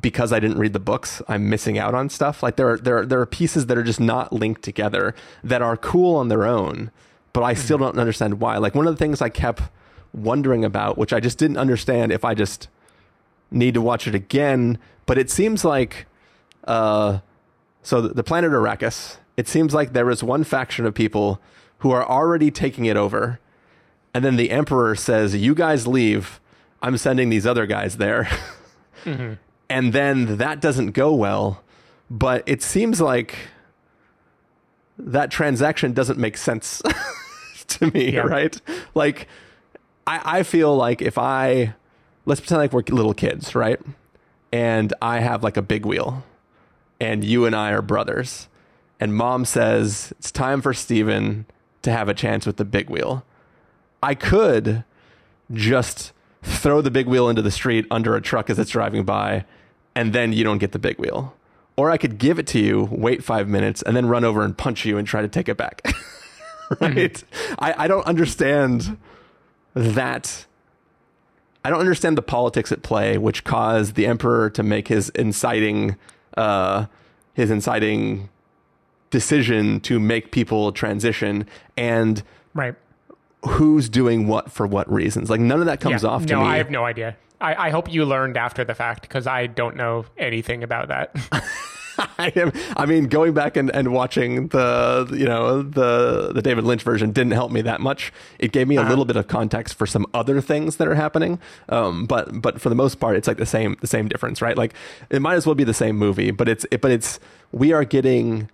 because 0.00 0.32
I 0.32 0.40
didn't 0.40 0.58
read 0.58 0.72
the 0.72 0.80
books. 0.80 1.22
I'm 1.28 1.48
missing 1.48 1.78
out 1.78 1.94
on 1.94 2.08
stuff. 2.08 2.42
Like 2.42 2.56
there, 2.56 2.70
are, 2.70 2.78
there, 2.78 2.98
are, 2.98 3.06
there 3.06 3.20
are 3.20 3.26
pieces 3.26 3.66
that 3.66 3.78
are 3.78 3.84
just 3.84 4.00
not 4.00 4.32
linked 4.32 4.62
together 4.62 5.14
that 5.44 5.62
are 5.62 5.76
cool 5.76 6.16
on 6.16 6.26
their 6.28 6.44
own, 6.44 6.90
but 7.32 7.44
I 7.44 7.54
still 7.54 7.78
don't 7.78 7.96
understand 7.96 8.40
why. 8.40 8.56
Like 8.56 8.74
one 8.74 8.88
of 8.88 8.92
the 8.92 8.98
things 8.98 9.22
I 9.22 9.28
kept 9.28 9.62
wondering 10.14 10.64
about, 10.64 10.96
which 10.96 11.12
I 11.12 11.20
just 11.20 11.36
didn't 11.38 11.56
understand 11.58 12.12
if 12.12 12.24
I 12.24 12.34
just 12.34 12.68
need 13.50 13.74
to 13.74 13.80
watch 13.80 14.06
it 14.06 14.14
again. 14.14 14.78
But 15.06 15.18
it 15.18 15.28
seems 15.30 15.64
like, 15.64 16.06
uh, 16.66 17.18
so 17.82 18.00
the, 18.00 18.22
planet 18.22 18.50
Arrakis, 18.52 19.16
it 19.36 19.48
seems 19.48 19.74
like 19.74 19.92
there 19.92 20.08
is 20.10 20.22
one 20.22 20.44
faction 20.44 20.86
of 20.86 20.94
people 20.94 21.40
who 21.78 21.90
are 21.90 22.08
already 22.08 22.50
taking 22.50 22.86
it 22.86 22.96
over. 22.96 23.40
And 24.14 24.24
then 24.24 24.36
the 24.36 24.50
Emperor 24.50 24.94
says, 24.94 25.34
You 25.34 25.54
guys 25.54 25.86
leave. 25.86 26.40
I'm 26.80 26.96
sending 26.96 27.28
these 27.30 27.46
other 27.46 27.66
guys 27.66 27.96
there. 27.96 28.28
And 29.70 29.92
then 29.92 30.36
that 30.38 30.60
doesn't 30.60 30.90
go 30.92 31.14
well. 31.14 31.62
But 32.10 32.42
it 32.46 32.62
seems 32.62 33.00
like 33.00 33.34
that 34.98 35.30
transaction 35.30 35.92
doesn't 35.92 36.18
make 36.18 36.36
sense 36.36 36.82
to 37.68 37.90
me, 37.90 38.12
Yeah. 38.12 38.20
right? 38.20 38.58
Like, 38.94 39.26
I, 40.06 40.38
I 40.38 40.42
feel 40.42 40.76
like 40.76 41.02
if 41.02 41.18
I, 41.18 41.74
let's 42.26 42.40
pretend 42.40 42.58
like 42.60 42.72
we're 42.72 42.82
little 42.94 43.14
kids, 43.14 43.54
right? 43.54 43.80
And 44.52 44.92
I 45.02 45.20
have 45.20 45.42
like 45.42 45.56
a 45.56 45.62
big 45.62 45.84
wheel, 45.84 46.24
and 47.00 47.24
you 47.24 47.44
and 47.44 47.56
I 47.56 47.72
are 47.72 47.82
brothers. 47.82 48.48
And 49.00 49.14
mom 49.14 49.44
says, 49.44 50.12
It's 50.18 50.30
time 50.30 50.62
for 50.62 50.72
Steven 50.72 51.46
to 51.82 51.90
have 51.90 52.08
a 52.08 52.14
chance 52.14 52.46
with 52.46 52.56
the 52.56 52.64
big 52.64 52.88
wheel. 52.88 53.24
I 54.02 54.14
could 54.14 54.84
just 55.52 56.12
throw 56.42 56.80
the 56.80 56.90
big 56.90 57.06
wheel 57.06 57.28
into 57.28 57.42
the 57.42 57.50
street 57.50 57.86
under 57.90 58.14
a 58.14 58.20
truck 58.20 58.50
as 58.50 58.58
it's 58.58 58.70
driving 58.70 59.04
by, 59.04 59.44
and 59.94 60.12
then 60.12 60.32
you 60.32 60.44
don't 60.44 60.58
get 60.58 60.72
the 60.72 60.78
big 60.78 60.98
wheel. 60.98 61.34
Or 61.76 61.90
I 61.90 61.96
could 61.96 62.18
give 62.18 62.38
it 62.38 62.46
to 62.48 62.60
you, 62.60 62.88
wait 62.92 63.24
five 63.24 63.48
minutes, 63.48 63.82
and 63.82 63.96
then 63.96 64.06
run 64.06 64.24
over 64.24 64.44
and 64.44 64.56
punch 64.56 64.84
you 64.84 64.96
and 64.96 65.06
try 65.06 65.22
to 65.22 65.28
take 65.28 65.48
it 65.48 65.56
back. 65.56 65.82
right? 66.80 66.94
Mm-hmm. 66.94 67.54
I, 67.58 67.84
I 67.84 67.88
don't 67.88 68.06
understand 68.06 68.96
that. 69.74 70.46
I 71.64 71.70
don't 71.70 71.80
understand 71.80 72.18
the 72.18 72.22
politics 72.22 72.70
at 72.72 72.82
play, 72.82 73.16
which 73.18 73.44
caused 73.44 73.94
the 73.94 74.06
emperor 74.06 74.50
to 74.50 74.62
make 74.62 74.88
his 74.88 75.08
inciting, 75.10 75.96
uh, 76.36 76.86
his 77.32 77.50
inciting 77.50 78.28
decision 79.10 79.80
to 79.80 79.98
make 79.98 80.30
people 80.30 80.72
transition, 80.72 81.46
and 81.76 82.22
Right. 82.52 82.74
who's 83.46 83.88
doing 83.88 84.26
what 84.28 84.50
for 84.52 84.66
what 84.66 84.92
reasons. 84.92 85.30
Like 85.30 85.40
none 85.40 85.60
of 85.60 85.66
that 85.66 85.80
comes 85.80 86.02
Yeah. 86.02 86.08
off 86.10 86.26
to 86.26 86.34
no, 86.34 86.42
me. 86.42 86.48
I 86.48 86.56
have 86.58 86.70
no 86.70 86.84
idea. 86.84 87.16
I, 87.40 87.66
I 87.68 87.70
hope 87.70 87.92
you 87.92 88.04
learned 88.04 88.36
after 88.36 88.64
the 88.64 88.74
fact 88.74 89.02
because 89.02 89.26
I 89.26 89.46
don't 89.46 89.76
know 89.76 90.04
anything 90.18 90.62
about 90.62 90.88
that. 90.88 91.14
I 92.18 92.32
am. 92.36 92.52
I 92.76 92.86
mean, 92.86 93.06
going 93.06 93.34
back 93.34 93.56
and, 93.56 93.70
and 93.74 93.92
watching 93.92 94.48
the 94.48 95.08
you 95.12 95.26
know 95.26 95.62
the 95.62 96.32
the 96.32 96.42
David 96.42 96.64
Lynch 96.64 96.82
version 96.82 97.12
didn't 97.12 97.32
help 97.32 97.50
me 97.52 97.62
that 97.62 97.80
much. 97.80 98.12
It 98.38 98.52
gave 98.52 98.68
me 98.68 98.76
a 98.76 98.82
little 98.82 99.04
bit 99.04 99.16
of 99.16 99.28
context 99.28 99.74
for 99.74 99.86
some 99.86 100.06
other 100.14 100.40
things 100.40 100.76
that 100.76 100.88
are 100.88 100.94
happening. 100.94 101.38
Um, 101.68 102.06
but 102.06 102.40
but 102.40 102.60
for 102.60 102.68
the 102.68 102.74
most 102.74 102.96
part, 102.96 103.16
it's 103.16 103.28
like 103.28 103.38
the 103.38 103.46
same 103.46 103.76
the 103.80 103.86
same 103.86 104.08
difference, 104.08 104.42
right? 104.42 104.56
Like 104.56 104.74
it 105.10 105.22
might 105.22 105.34
as 105.34 105.46
well 105.46 105.54
be 105.54 105.64
the 105.64 105.74
same 105.74 105.96
movie, 105.96 106.30
but 106.30 106.48
it's 106.48 106.66
it, 106.70 106.80
but 106.80 106.90
it's 106.90 107.20
we 107.52 107.72
are 107.72 107.84
getting 107.84 108.50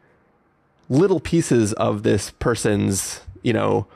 little 0.88 1.20
pieces 1.20 1.72
of 1.74 2.02
this 2.02 2.30
person's 2.32 3.20
you 3.42 3.52
know 3.52 3.86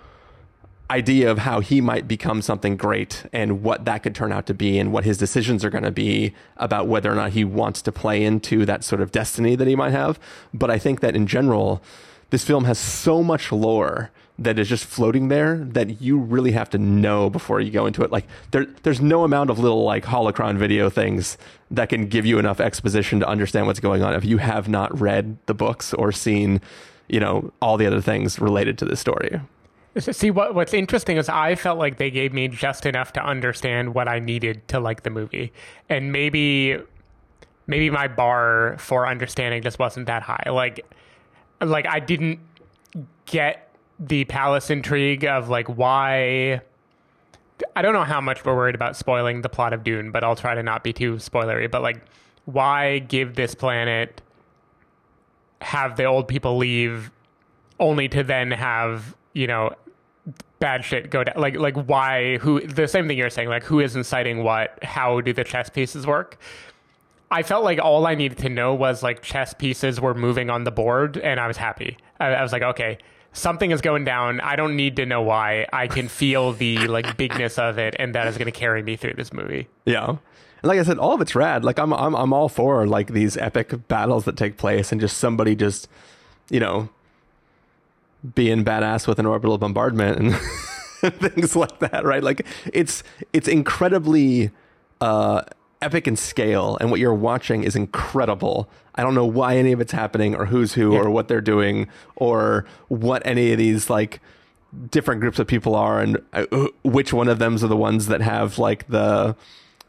idea 0.91 1.31
of 1.31 1.39
how 1.39 1.61
he 1.61 1.81
might 1.81 2.07
become 2.07 2.43
something 2.43 2.77
great 2.77 3.25
and 3.33 3.63
what 3.63 3.85
that 3.87 4.03
could 4.03 4.15
turn 4.15 4.33
out 4.33 4.47
to 4.47 4.55
be 4.55 4.79
and 4.79 4.93
what 4.93 5.05
his 5.05 5.17
decisions 5.17 5.65
are 5.65 5.71
going 5.71 5.85
to 5.85 5.91
be 5.91 6.35
about 6.59 6.87
whether 6.87 7.11
or 7.11 7.15
not 7.15 7.33
he 7.33 7.45
wants 7.45 7.81
to 7.83 7.91
play 7.91 8.23
into 8.23 8.67
that 8.67 8.85
sort 8.85 9.01
of 9.01 9.11
destiny 9.11 9.57
that 9.57 9.67
he 9.67 9.75
might 9.75 9.93
have. 9.93 10.19
But 10.53 10.71
I 10.71 10.79
think 10.79 11.01
that 11.01 11.17
in 11.17 11.27
general, 11.27 11.83
this 12.31 12.45
film 12.45 12.65
has 12.65 12.79
so 12.79 13.23
much 13.23 13.51
lore 13.51 14.11
that 14.39 14.59
is 14.59 14.69
just 14.69 14.85
floating 14.85 15.29
there 15.29 15.59
that 15.59 16.03
you 16.03 16.19
really 16.19 16.53
have 16.53 16.69
to 16.69 16.79
know 16.79 17.31
before 17.31 17.61
you 17.61 17.71
go 17.71 17.87
into 17.87 18.03
it. 18.03 18.11
Like 18.11 18.27
there, 18.51 18.67
there's 18.83 19.01
no 19.01 19.25
amount 19.25 19.51
of 19.51 19.59
little 19.59 19.85
like 19.85 20.05
holocron 20.05 20.59
video 20.59 20.91
things 20.91 21.39
that 21.71 21.89
can 21.89 22.09
give 22.09 22.27
you 22.27 22.39
enough 22.39 22.61
exposition 22.61 23.21
to 23.21 23.29
understand 23.29 23.67
what's 23.67 23.81
going 23.81 24.03
on 24.03 24.15
if 24.15 24.25
you 24.25 24.39
have 24.39 24.69
not 24.69 25.01
read 25.01 25.39
the 25.47 25.55
books 25.55 25.95
or 25.95 26.11
seen, 26.11 26.61
you 27.09 27.21
know, 27.21 27.53
all 27.63 27.77
the 27.77 27.87
other 27.87 28.01
things 28.01 28.39
related 28.41 28.77
to 28.79 28.85
this 28.85 29.01
story. 29.01 29.41
See, 29.97 30.31
what 30.31 30.55
what's 30.55 30.75
interesting 30.75 31.19
is 31.19 31.29
I 31.29 31.55
felt 31.55 31.79
like 31.79 31.99
they 31.99 32.11
gave 32.11 32.33
me 32.33 32.49
just 32.49 32.85
enough 32.85 33.13
to 33.13 33.25
understand 33.25 33.95
what 33.95 34.09
I 34.09 34.19
needed 34.19 34.67
to 34.69 34.81
like 34.81 35.05
the 35.05 35.11
movie, 35.11 35.53
and 35.89 36.11
maybe 36.11 36.79
maybe 37.67 37.91
my 37.91 38.09
bar 38.09 38.77
for 38.79 39.07
understanding 39.07 39.63
just 39.63 39.79
wasn't 39.79 40.07
that 40.07 40.23
high. 40.23 40.51
Like, 40.51 40.85
like 41.61 41.87
I 41.87 42.01
didn't 42.01 42.41
get 43.27 43.71
the 44.01 44.25
palace 44.25 44.69
intrigue 44.69 45.25
of 45.25 45.49
like 45.49 45.69
why. 45.69 46.61
I 47.77 47.83
don't 47.83 47.93
know 47.93 48.03
how 48.03 48.21
much 48.21 48.45
we're 48.45 48.57
worried 48.57 48.75
about 48.75 48.97
spoiling 48.97 49.43
the 49.43 49.49
plot 49.49 49.73
of 49.73 49.85
Dune, 49.85 50.11
but 50.11 50.25
I'll 50.25 50.35
try 50.35 50.57
to 50.57 50.63
not 50.63 50.83
be 50.83 50.93
too 50.93 51.15
spoilery. 51.17 51.71
But 51.71 51.83
like, 51.83 52.05
why 52.47 52.99
give 52.99 53.37
this 53.37 53.55
planet 53.55 54.21
have 55.61 55.97
the 55.97 56.05
old 56.05 56.27
people 56.27 56.57
leave 56.57 57.13
only 57.79 58.09
to 58.09 58.25
then 58.25 58.51
have 58.51 59.17
you 59.35 59.47
know 59.47 59.71
bad 60.59 60.85
shit 60.85 61.11
go 61.11 61.25
down 61.25 61.35
like 61.37 61.57
like 61.57 61.77
why 61.77 62.39
who 62.39 62.61
the 62.61 62.89
same 62.89 63.07
thing 63.07 63.19
you're 63.19 63.31
saying 63.31 63.49
like 63.49 63.65
who 63.65 63.81
is 63.81 63.95
inciting 63.97 64.43
what 64.43 64.83
how 64.83 65.21
do 65.21 65.33
the 65.33 65.45
chess 65.45 65.69
pieces 65.69 66.07
work? 66.07 66.39
I 67.31 67.43
felt 67.43 67.65
like 67.65 67.81
all 67.81 68.07
i 68.07 68.15
needed 68.15 68.39
to 68.39 68.49
know 68.49 68.75
was 68.75 69.03
like 69.03 69.23
chess 69.23 69.55
pieces 69.55 70.01
were 70.01 70.15
moving 70.15 70.51
on 70.51 70.65
the 70.65 70.71
board 70.71 71.17
and 71.17 71.41
i 71.41 71.47
was 71.47 71.57
happy. 71.57 71.97
I, 72.21 72.27
I 72.29 72.43
was 72.43 72.53
like 72.53 72.63
okay 72.63 72.99
something 73.35 73.71
is 73.73 73.81
going 73.83 74.05
down. 74.05 74.41
I 74.41 74.57
don't 74.57 74.77
need 74.77 74.97
to 74.97 75.07
know 75.07 75.21
why. 75.21 75.67
I 75.73 75.89
can 75.89 76.09
feel 76.09 76.53
the 76.53 76.87
like 76.87 77.17
bigness 77.17 77.59
of 77.59 77.79
it 77.79 77.95
and 77.99 78.15
that 78.15 78.27
is 78.27 78.39
going 78.39 78.47
to 78.47 78.53
carry 78.53 78.83
me 78.83 78.97
through 78.97 79.15
this 79.15 79.33
movie. 79.33 79.69
Yeah. 79.85 80.09
And 80.09 80.19
like 80.63 80.79
I 80.79 80.83
said, 80.85 80.99
all 80.99 81.13
of 81.13 81.21
it's 81.21 81.35
rad. 81.35 81.65
Like 81.65 81.79
I'm 81.79 81.93
I'm 81.93 82.15
I'm 82.15 82.33
all 82.33 82.49
for 82.49 82.87
like 82.87 83.09
these 83.09 83.37
epic 83.37 83.89
battles 83.89 84.25
that 84.25 84.37
take 84.37 84.57
place 84.57 84.93
and 84.93 85.01
just 85.01 85.19
somebody 85.19 85.55
just, 85.55 85.89
you 86.49 86.61
know, 86.61 86.89
being 88.35 88.65
badass 88.65 89.07
with 89.07 89.19
an 89.19 89.27
orbital 89.27 89.59
bombardment 89.59 90.19
and 90.19 90.35
things 91.21 91.55
like 91.55 91.79
that, 91.81 92.05
right? 92.05 92.23
Like 92.23 92.47
it's 92.73 93.03
it's 93.33 93.49
incredibly 93.49 94.51
uh, 95.01 95.43
epic 95.83 96.07
in 96.09 96.17
scale, 96.17 96.79
and 96.81 96.91
what 96.91 97.01
you're 97.01 97.13
watching 97.15 97.65
is 97.65 97.77
incredible. 97.77 98.69
I 98.95 99.03
don't 99.03 99.15
know 99.15 99.27
why 99.27 99.57
any 99.57 99.73
of 99.73 99.81
it's 99.81 99.93
happening, 99.93 100.35
or 100.35 100.47
who's 100.47 100.73
who, 100.75 100.93
Yeah. 100.95 101.01
or 101.01 101.11
what 101.11 101.29
they're 101.29 101.41
doing, 101.41 101.89
or 102.17 102.65
what 102.89 103.27
any 103.27 103.53
of 103.53 103.59
these 103.59 103.91
like 103.91 104.21
different 104.91 105.21
groups 105.21 105.39
of 105.39 105.47
people 105.47 105.75
are, 105.75 106.01
and 106.01 106.21
uh, 106.33 106.47
which 106.83 107.13
one 107.13 107.29
of 107.29 107.39
them's 107.39 107.63
are 107.63 107.69
the 107.69 107.77
ones 107.77 108.07
that 108.07 108.21
have 108.23 108.59
like 108.59 108.87
the 108.89 109.37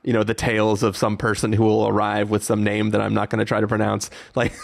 you 0.04 0.12
know 0.12 0.24
the 0.24 0.34
tales 0.34 0.84
of 0.84 0.98
some 0.98 1.16
person 1.18 1.54
who 1.54 1.64
will 1.64 1.88
arrive 1.88 2.30
with 2.30 2.44
some 2.44 2.64
name 2.64 2.90
that 2.92 3.00
I'm 3.02 3.14
not 3.14 3.30
going 3.30 3.40
to 3.40 3.46
try 3.46 3.62
to 3.62 3.68
pronounce, 3.68 4.10
like. 4.36 4.54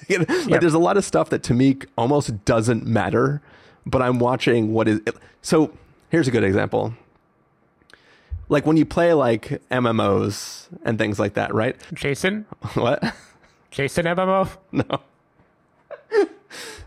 You 0.08 0.18
know, 0.20 0.24
like 0.28 0.48
Yep. 0.48 0.60
there's 0.60 0.74
a 0.74 0.78
lot 0.78 0.96
of 0.96 1.04
stuff 1.04 1.28
that 1.30 1.42
to 1.44 1.54
me 1.54 1.78
almost 1.96 2.44
doesn't 2.44 2.86
matter, 2.86 3.42
but 3.84 4.00
I'm 4.00 4.18
watching 4.18 4.72
what 4.72 4.88
is 4.88 5.00
so 5.42 5.72
here's 6.10 6.28
a 6.28 6.30
good 6.30 6.44
example. 6.44 6.94
Like 8.48 8.64
when 8.64 8.76
you 8.78 8.86
play 8.86 9.12
like 9.12 9.60
MMOs 9.70 10.68
and 10.82 10.98
things 10.98 11.18
like 11.18 11.34
that, 11.34 11.52
right? 11.52 11.76
Jason, 11.92 12.46
What? 12.74 13.02
Jason 13.70 14.06
MMO. 14.06 14.48
No. 14.72 15.00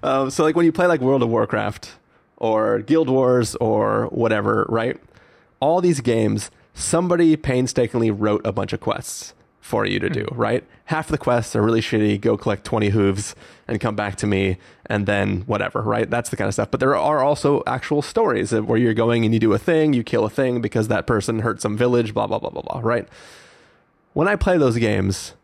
um, 0.04 0.30
so 0.32 0.44
like 0.44 0.56
when 0.56 0.66
you 0.66 0.72
play 0.72 0.88
like 0.88 1.02
World 1.02 1.22
of 1.22 1.30
Warcraft 1.30 1.92
or 2.38 2.80
Guild 2.80 3.10
Wars 3.10 3.56
or 3.56 4.06
whatever, 4.08 4.66
right? 4.70 5.00
All 5.60 5.80
these 5.82 6.02
games, 6.02 6.50
somebody 6.74 7.36
painstakingly 7.36 8.10
wrote 8.10 8.42
a 8.46 8.52
bunch 8.52 8.74
of 8.74 8.80
quests 8.80 9.34
for 9.62 9.86
you 9.86 10.00
to 10.00 10.08
hmm. 10.08 10.14
do, 10.14 10.28
right? 10.32 10.66
Half 10.86 11.08
the 11.08 11.18
quests 11.18 11.56
are 11.56 11.62
really 11.62 11.80
shitty. 11.80 12.20
Go 12.20 12.36
collect 12.36 12.66
20 12.66 12.90
hooves 12.90 13.36
and 13.68 13.80
come 13.80 13.96
back 13.96 14.18
to 14.18 14.28
me 14.28 14.58
and 14.88 15.06
then 15.06 15.42
whatever, 15.42 15.82
right? 15.82 16.10
That's 16.10 16.30
the 16.30 16.36
kind 16.36 16.48
of 16.48 16.54
stuff. 16.54 16.72
But 16.72 16.80
there 16.82 16.96
are 16.96 17.24
also 17.24 17.64
actual 17.66 18.02
stories 18.02 18.52
of 18.52 18.68
where 18.68 18.78
you're 18.78 18.96
going 18.96 19.24
and 19.24 19.34
you 19.34 19.40
do 19.40 19.54
a 19.54 19.60
thing, 19.60 19.94
you 19.94 20.04
kill 20.04 20.26
a 20.26 20.30
thing 20.30 20.60
because 20.60 20.90
that 20.90 21.08
person 21.08 21.40
hurt 21.40 21.62
some 21.62 21.78
village, 21.78 22.14
blah, 22.14 22.28
blah, 22.28 22.40
blah, 22.40 22.50
blah, 22.50 22.64
blah, 22.64 22.82
right? 22.84 23.08
When 24.14 24.28
I 24.28 24.36
play 24.36 24.58
those 24.58 24.78
games, 24.78 25.36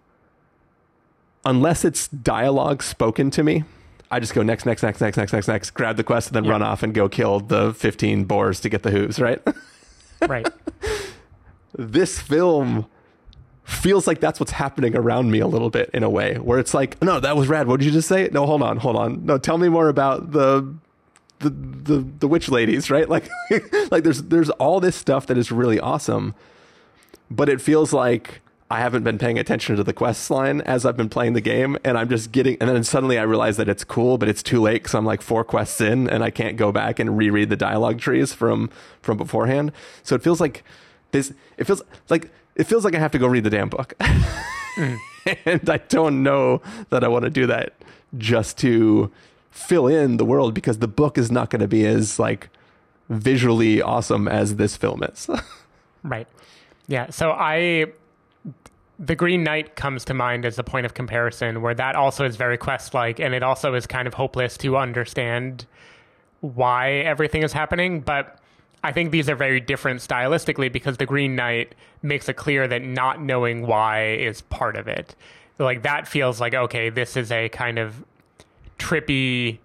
unless 1.45 1.85
it's 1.85 2.09
dialogue 2.09 2.83
spoken 2.83 3.31
to 3.31 3.43
me, 3.43 3.63
I 4.09 4.19
just 4.19 4.33
go 4.33 4.41
next, 4.41 4.65
next, 4.65 4.83
next, 4.83 4.99
next, 4.99 5.17
next, 5.17 5.33
next, 5.33 5.47
next, 5.47 5.69
grab 5.71 5.95
the 5.95 6.03
quest, 6.03 6.29
and 6.29 6.35
then 6.35 6.45
Yeah. 6.45 6.51
run 6.51 6.61
off 6.63 6.81
and 6.81 6.93
go 6.93 7.07
kill 7.07 7.39
the 7.39 7.73
15 7.73 8.25
boars 8.25 8.59
to 8.61 8.69
get 8.69 8.83
the 8.83 8.91
hooves, 8.91 9.19
right? 9.19 9.41
Right. 10.27 10.47
this 11.77 12.19
film 12.19 12.87
feels 13.77 14.07
like 14.07 14.19
that's 14.19 14.39
what's 14.39 14.51
happening 14.51 14.95
around 14.95 15.31
me 15.31 15.39
a 15.39 15.47
little 15.47 15.69
bit 15.69 15.89
in 15.93 16.03
a 16.03 16.09
way 16.09 16.35
where 16.35 16.59
it's 16.59 16.73
like, 16.73 17.01
no, 17.01 17.19
that 17.19 17.37
was 17.37 17.47
rad. 17.47 17.67
What 17.67 17.79
did 17.79 17.85
you 17.85 17.91
just 17.91 18.07
say? 18.07 18.29
No, 18.31 18.45
hold 18.45 18.61
on, 18.61 18.77
hold 18.77 18.95
on. 18.95 19.25
No, 19.25 19.37
tell 19.37 19.57
me 19.57 19.69
more 19.69 19.89
about 19.89 20.31
the 20.31 20.75
the 21.39 21.49
the, 21.49 22.07
the 22.19 22.27
witch 22.27 22.49
ladies, 22.49 22.89
right? 22.91 23.07
Like 23.07 23.29
like 23.91 24.03
there's 24.03 24.23
there's 24.23 24.49
all 24.51 24.79
this 24.79 24.95
stuff 24.95 25.27
that 25.27 25.37
is 25.37 25.51
really 25.51 25.79
awesome, 25.79 26.35
but 27.29 27.49
it 27.49 27.61
feels 27.61 27.93
like 27.93 28.41
I 28.69 28.79
haven't 28.79 29.03
been 29.03 29.17
paying 29.17 29.39
attention 29.39 29.77
to 29.77 29.83
the 29.83 29.93
quest 29.93 30.29
line 30.29 30.59
as 30.61 30.85
I've 30.85 30.97
been 30.97 31.07
playing 31.07 31.33
the 31.33 31.41
game, 31.41 31.77
and 31.85 31.97
I'm 31.97 32.09
just 32.09 32.33
getting. 32.33 32.57
And 32.59 32.69
then 32.69 32.83
suddenly 32.83 33.17
I 33.17 33.23
realize 33.23 33.55
that 33.57 33.69
it's 33.69 33.85
cool, 33.85 34.17
but 34.17 34.27
it's 34.27 34.43
too 34.43 34.61
late 34.61 34.83
because 34.83 34.93
I'm 34.93 35.05
like 35.05 35.21
four 35.21 35.43
quests 35.45 35.79
in, 35.79 36.09
and 36.09 36.23
I 36.23 36.31
can't 36.31 36.57
go 36.57 36.71
back 36.71 36.99
and 36.99 37.17
reread 37.17 37.49
the 37.49 37.55
dialogue 37.55 37.99
trees 37.99 38.33
from 38.33 38.69
from 39.01 39.17
beforehand. 39.17 39.71
So 40.03 40.15
it 40.15 40.23
feels 40.23 40.41
like 40.41 40.63
this. 41.11 41.33
It 41.57 41.63
feels 41.65 41.81
like 42.09 42.29
it 42.57 42.65
feels 42.65 42.83
like 42.83 42.95
I 42.95 42.99
have 42.99 43.11
to 43.11 43.19
go 43.19 43.27
read 43.27 43.43
the 43.43 43.49
damn 43.49 43.69
book, 43.69 43.93
mm. 43.99 44.97
and 45.45 45.69
I 45.69 45.77
don't 45.77 46.23
know 46.23 46.61
that 46.89 47.03
I 47.03 47.07
want 47.07 47.23
to 47.23 47.29
do 47.29 47.45
that 47.47 47.73
just 48.17 48.57
to 48.59 49.11
fill 49.51 49.87
in 49.87 50.17
the 50.17 50.25
world 50.25 50.53
because 50.53 50.79
the 50.79 50.87
book 50.87 51.17
is 51.17 51.31
not 51.31 51.49
going 51.49 51.61
to 51.61 51.67
be 51.67 51.85
as 51.85 52.19
like 52.19 52.49
visually 53.09 53.81
awesome 53.81 54.27
as 54.27 54.55
this 54.55 54.75
film 54.75 55.03
is. 55.03 55.29
Right. 56.03 56.27
Yeah. 56.87 57.09
So 57.09 57.31
I, 57.31 57.87
the 58.97 59.15
Green 59.15 59.43
Knight 59.43 59.75
comes 59.75 60.05
to 60.05 60.13
mind 60.13 60.45
as 60.45 60.57
a 60.57 60.63
point 60.63 60.85
of 60.85 60.93
comparison, 60.93 61.61
where 61.61 61.73
that 61.73 61.95
also 61.95 62.23
is 62.23 62.37
very 62.37 62.57
quest-like, 62.57 63.19
and 63.19 63.33
it 63.33 63.43
also 63.43 63.73
is 63.73 63.85
kind 63.87 64.07
of 64.07 64.13
hopeless 64.13 64.57
to 64.59 64.77
understand 64.77 65.65
why 66.39 66.91
everything 66.91 67.43
is 67.43 67.51
happening. 67.51 67.99
But 67.99 68.39
I 68.83 68.91
think 68.91 69.11
these 69.11 69.29
are 69.29 69.35
very 69.35 69.59
different 69.59 70.01
stylistically 70.01 70.71
because 70.71 70.97
the 70.97 71.05
Green 71.05 71.35
Knight 71.35 71.75
makes 72.01 72.29
it 72.29 72.35
clear 72.35 72.67
that 72.67 72.83
not 72.83 73.21
knowing 73.21 73.65
why 73.65 74.13
is 74.13 74.41
part 74.41 74.75
of 74.75 74.87
it. 74.87 75.15
Like 75.59 75.83
that 75.83 76.07
feels 76.07 76.39
like 76.39 76.53
okay, 76.53 76.89
this 76.89 77.17
is 77.17 77.31
a 77.31 77.49
kind 77.49 77.79
of 77.79 78.05
trippy 78.77 79.57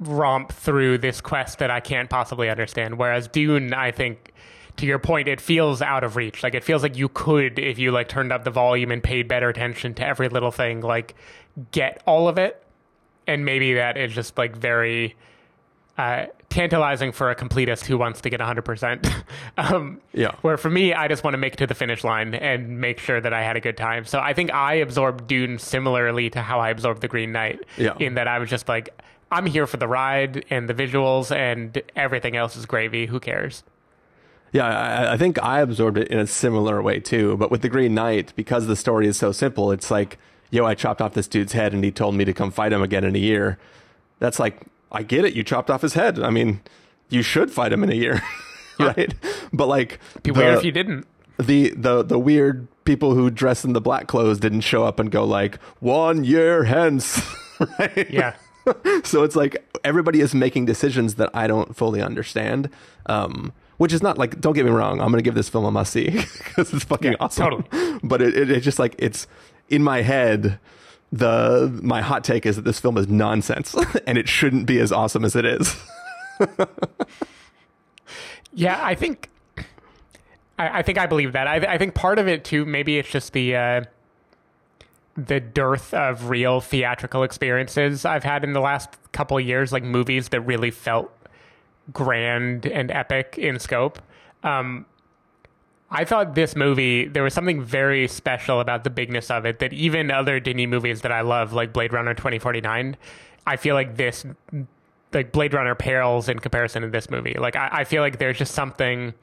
romp 0.00 0.52
through 0.52 0.98
this 0.98 1.20
quest 1.20 1.58
that 1.58 1.70
I 1.70 1.80
can't 1.80 2.10
possibly 2.10 2.48
understand. 2.48 2.98
Whereas 2.98 3.28
Dune, 3.28 3.72
I 3.72 3.90
think, 3.90 4.32
to 4.76 4.86
your 4.86 4.98
point, 4.98 5.28
it 5.28 5.40
feels 5.40 5.82
out 5.82 6.04
of 6.04 6.16
reach. 6.16 6.42
Like 6.42 6.54
it 6.54 6.64
feels 6.64 6.82
like 6.82 6.96
you 6.96 7.08
could, 7.08 7.58
if 7.58 7.78
you 7.78 7.92
like 7.92 8.08
turned 8.08 8.32
up 8.32 8.44
the 8.44 8.50
volume 8.50 8.90
and 8.90 9.02
paid 9.02 9.28
better 9.28 9.48
attention 9.48 9.94
to 9.94 10.06
every 10.06 10.28
little 10.28 10.50
thing, 10.50 10.80
like 10.80 11.14
get 11.70 12.02
all 12.06 12.28
of 12.28 12.38
it. 12.38 12.62
And 13.26 13.44
maybe 13.44 13.74
that 13.74 13.96
is 13.96 14.12
just 14.12 14.36
like 14.36 14.56
very 14.56 15.16
uh, 15.96 16.26
tantalizing 16.54 17.10
for 17.10 17.30
a 17.30 17.34
completist 17.34 17.84
who 17.86 17.98
wants 17.98 18.20
to 18.20 18.30
get 18.30 18.38
100%. 18.38 19.24
um, 19.58 20.00
Yeah. 20.12 20.36
Where 20.42 20.56
for 20.56 20.70
me, 20.70 20.94
I 20.94 21.08
just 21.08 21.24
want 21.24 21.34
to 21.34 21.38
make 21.38 21.54
it 21.54 21.56
to 21.56 21.66
the 21.66 21.74
finish 21.74 22.04
line 22.04 22.32
and 22.32 22.80
make 22.80 23.00
sure 23.00 23.20
that 23.20 23.32
I 23.32 23.42
had 23.42 23.56
a 23.56 23.60
good 23.60 23.76
time. 23.76 24.04
So 24.04 24.20
I 24.20 24.34
think 24.34 24.54
I 24.54 24.74
absorbed 24.74 25.26
Dune 25.26 25.58
similarly 25.58 26.30
to 26.30 26.40
how 26.40 26.60
I 26.60 26.70
absorbed 26.70 27.00
The 27.00 27.08
Green 27.08 27.32
Knight. 27.32 27.58
Yeah. 27.76 27.96
In 27.98 28.14
that 28.14 28.28
I 28.28 28.38
was 28.38 28.48
just 28.48 28.68
like, 28.68 28.90
I'm 29.32 29.46
here 29.46 29.66
for 29.66 29.78
the 29.78 29.88
ride 29.88 30.44
and 30.48 30.68
the 30.68 30.74
visuals, 30.74 31.34
and 31.34 31.82
everything 31.96 32.36
else 32.36 32.56
is 32.56 32.66
gravy. 32.66 33.06
Who 33.06 33.18
cares? 33.18 33.64
Yeah, 34.52 34.66
I, 34.66 35.14
I 35.14 35.16
think 35.16 35.42
I 35.42 35.58
absorbed 35.60 35.98
it 35.98 36.06
in 36.06 36.20
a 36.20 36.26
similar 36.28 36.80
way 36.80 37.00
too. 37.00 37.36
But 37.36 37.50
with 37.50 37.62
the 37.62 37.68
Green 37.68 37.94
Knight, 37.94 38.32
because 38.36 38.68
the 38.68 38.76
story 38.76 39.08
is 39.08 39.16
so 39.16 39.32
simple, 39.32 39.72
it's 39.72 39.90
like, 39.90 40.18
yo, 40.52 40.64
I 40.64 40.76
chopped 40.76 41.02
off 41.02 41.14
this 41.14 41.26
dude's 41.26 41.52
head 41.52 41.72
and 41.72 41.82
he 41.82 41.90
told 41.90 42.14
me 42.14 42.24
to 42.24 42.32
come 42.32 42.52
fight 42.52 42.72
him 42.72 42.80
again 42.80 43.02
in 43.02 43.16
a 43.16 43.18
year. 43.18 43.58
That's 44.20 44.38
like, 44.38 44.60
I 44.92 45.02
get 45.02 45.24
it. 45.24 45.34
You 45.34 45.42
chopped 45.42 45.70
off 45.70 45.82
his 45.82 45.94
head. 45.94 46.18
I 46.20 46.30
mean, 46.30 46.60
you 47.08 47.22
should 47.22 47.50
fight 47.50 47.72
him 47.72 47.82
in 47.82 47.90
a 47.90 47.94
year, 47.94 48.22
right? 48.78 49.12
But 49.52 49.66
like, 49.66 49.98
Be 50.22 50.30
the- 50.30 50.38
weird 50.40 50.58
if 50.58 50.64
you 50.64 50.72
didn't. 50.72 51.06
the 51.38 51.70
the 51.76 52.02
the 52.02 52.18
weird 52.18 52.68
people 52.84 53.14
who 53.14 53.30
dress 53.30 53.64
in 53.64 53.72
the 53.72 53.80
black 53.80 54.06
clothes 54.08 54.38
didn't 54.38 54.60
show 54.60 54.84
up 54.84 55.00
and 55.00 55.10
go 55.10 55.24
like 55.24 55.60
one 55.80 56.22
year 56.24 56.64
hence, 56.64 57.20
right? 57.78 58.10
Yeah. 58.10 58.34
so 59.04 59.22
it's 59.24 59.36
like 59.36 59.62
everybody 59.84 60.20
is 60.20 60.34
making 60.34 60.64
decisions 60.66 61.16
that 61.16 61.30
I 61.34 61.46
don't 61.46 61.76
fully 61.76 62.00
understand. 62.02 62.70
Um, 63.06 63.52
which 63.76 63.92
is 63.92 64.02
not 64.02 64.16
like, 64.18 64.40
don't 64.40 64.52
get 64.54 64.64
me 64.64 64.70
wrong, 64.70 65.00
I'm 65.00 65.08
going 65.10 65.18
to 65.18 65.22
give 65.22 65.34
this 65.34 65.48
film 65.48 65.64
a 65.64 65.70
must 65.70 65.92
see 65.92 66.08
because 66.38 66.72
it's 66.72 66.84
fucking 66.84 67.12
Yeah, 67.12 67.16
awesome. 67.20 67.50
totally. 67.64 67.98
But 68.04 68.22
it, 68.22 68.36
it, 68.36 68.50
it's 68.50 68.64
just 68.64 68.78
like, 68.78 68.94
it's 68.98 69.26
in 69.68 69.82
my 69.82 70.00
head. 70.02 70.60
The 71.16 71.78
my 71.82 72.00
hot 72.00 72.24
take 72.24 72.44
is 72.46 72.56
that 72.56 72.62
this 72.62 72.80
film 72.80 72.98
is 72.98 73.08
nonsense 73.08 73.74
and 74.06 74.18
it 74.18 74.28
shouldn't 74.28 74.66
be 74.66 74.80
as 74.80 74.90
awesome 74.90 75.24
as 75.24 75.36
it 75.36 75.44
is. 75.44 75.76
Yeah, 78.54 78.78
I 78.80 78.94
think, 78.94 79.30
I, 80.58 80.78
I 80.78 80.82
think 80.82 80.96
I 80.96 81.06
believe 81.06 81.32
that. 81.32 81.48
I, 81.48 81.56
I 81.56 81.78
think 81.78 81.94
part 81.94 82.18
of 82.18 82.28
it 82.28 82.44
too. 82.44 82.64
Maybe 82.64 82.98
it's 82.98 83.10
just 83.10 83.32
the 83.32 83.56
uh, 83.56 83.84
the 85.16 85.40
dearth 85.40 85.92
of 85.92 86.30
real 86.30 86.60
theatrical 86.60 87.24
experiences 87.24 88.04
I've 88.04 88.24
had 88.24 88.44
in 88.44 88.52
the 88.52 88.60
last 88.60 88.90
couple 89.12 89.38
years, 89.40 89.72
like 89.72 89.82
movies 89.82 90.28
that 90.30 90.40
really 90.42 90.70
felt 90.70 91.10
grand 91.92 92.66
and 92.66 92.90
epic 92.90 93.36
in 93.38 93.58
scope. 93.58 94.00
Um, 94.44 94.86
I 95.94 96.04
thought 96.04 96.34
this 96.34 96.56
movie, 96.56 97.06
there 97.06 97.22
was 97.22 97.32
something 97.32 97.62
very 97.62 98.08
special 98.08 98.58
about 98.58 98.82
the 98.82 98.90
bigness 98.90 99.30
of 99.30 99.46
it 99.46 99.60
that 99.60 99.72
even 99.72 100.10
other 100.10 100.40
Denis 100.40 100.66
movies 100.66 101.02
that 101.02 101.12
I 101.12 101.20
love, 101.20 101.52
like 101.52 101.72
Blade 101.72 101.92
Runner 101.92 102.14
2049, 102.14 102.96
I 103.46 103.56
feel 103.56 103.76
like 103.76 103.96
this, 103.96 104.26
like 105.12 105.30
Blade 105.30 105.54
Runner 105.54 105.76
pales 105.76 106.28
in 106.28 106.40
comparison 106.40 106.82
to 106.82 106.88
this 106.88 107.08
movie. 107.08 107.34
Like, 107.38 107.54
I, 107.54 107.68
I 107.70 107.84
feel 107.84 108.02
like 108.02 108.18
there's 108.18 108.36
just 108.36 108.54
something, 108.54 109.14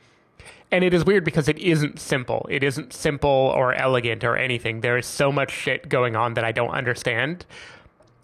and 0.72 0.84
it 0.86 0.94
is 0.94 1.04
weird 1.04 1.26
because 1.26 1.50
it 1.50 1.60
isn't 1.60 2.00
simple. 2.00 2.48
It 2.50 2.64
isn't 2.64 2.94
simple 2.94 3.30
or 3.30 3.74
elegant 3.74 4.24
or 4.24 4.38
anything. 4.38 4.80
There 4.80 4.98
is 4.98 5.06
so 5.06 5.30
much 5.30 5.52
shit 5.52 5.90
going 5.90 6.16
on 6.16 6.36
that 6.36 6.46
I 6.46 6.54
don't 6.54 6.72
understand 6.72 7.46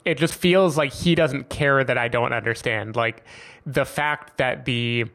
it 0.08 0.18
just 0.18 0.36
feels 0.36 0.78
like 0.78 0.94
he 0.94 1.16
doesn't 1.16 1.50
care 1.50 1.84
that 1.84 1.98
I 1.98 2.08
don't 2.08 2.32
understand. 2.32 2.96
Like 2.96 3.26
the 3.66 3.84
fact 3.84 4.38
that 4.38 4.64
the 4.64 5.06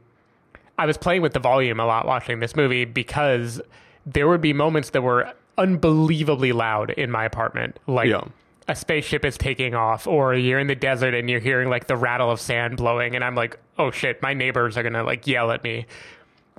I 0.78 0.86
was 0.86 0.96
playing 0.96 1.22
with 1.22 1.32
the 1.32 1.38
volume 1.40 1.78
a 1.80 1.86
lot 1.86 2.06
watching 2.06 2.40
this 2.40 2.56
movie 2.56 2.84
because 2.84 3.60
there 4.06 4.26
would 4.28 4.40
be 4.40 4.52
moments 4.52 4.90
that 4.90 5.02
were 5.02 5.32
unbelievably 5.58 6.52
loud 6.52 6.90
in 6.90 7.10
my 7.10 7.24
apartment. 7.24 7.78
Like 7.86 8.08
Yeah. 8.08 8.22
a 8.68 8.74
spaceship 8.74 9.24
is 9.24 9.36
taking 9.36 9.74
off 9.74 10.06
or 10.06 10.34
you're 10.34 10.58
in 10.58 10.66
the 10.66 10.74
desert 10.74 11.14
and 11.14 11.28
you're 11.28 11.40
hearing 11.40 11.68
like 11.68 11.86
the 11.86 11.96
rattle 11.96 12.30
of 12.30 12.40
sand 12.40 12.76
blowing 12.78 13.14
and 13.14 13.22
I'm 13.24 13.34
like, 13.34 13.58
"Oh 13.78 13.90
shit, 13.90 14.22
my 14.22 14.34
neighbors 14.34 14.76
are 14.78 14.82
going 14.82 14.92
to 14.94 15.02
like 15.02 15.26
yell 15.26 15.50
at 15.50 15.62
me." 15.62 15.86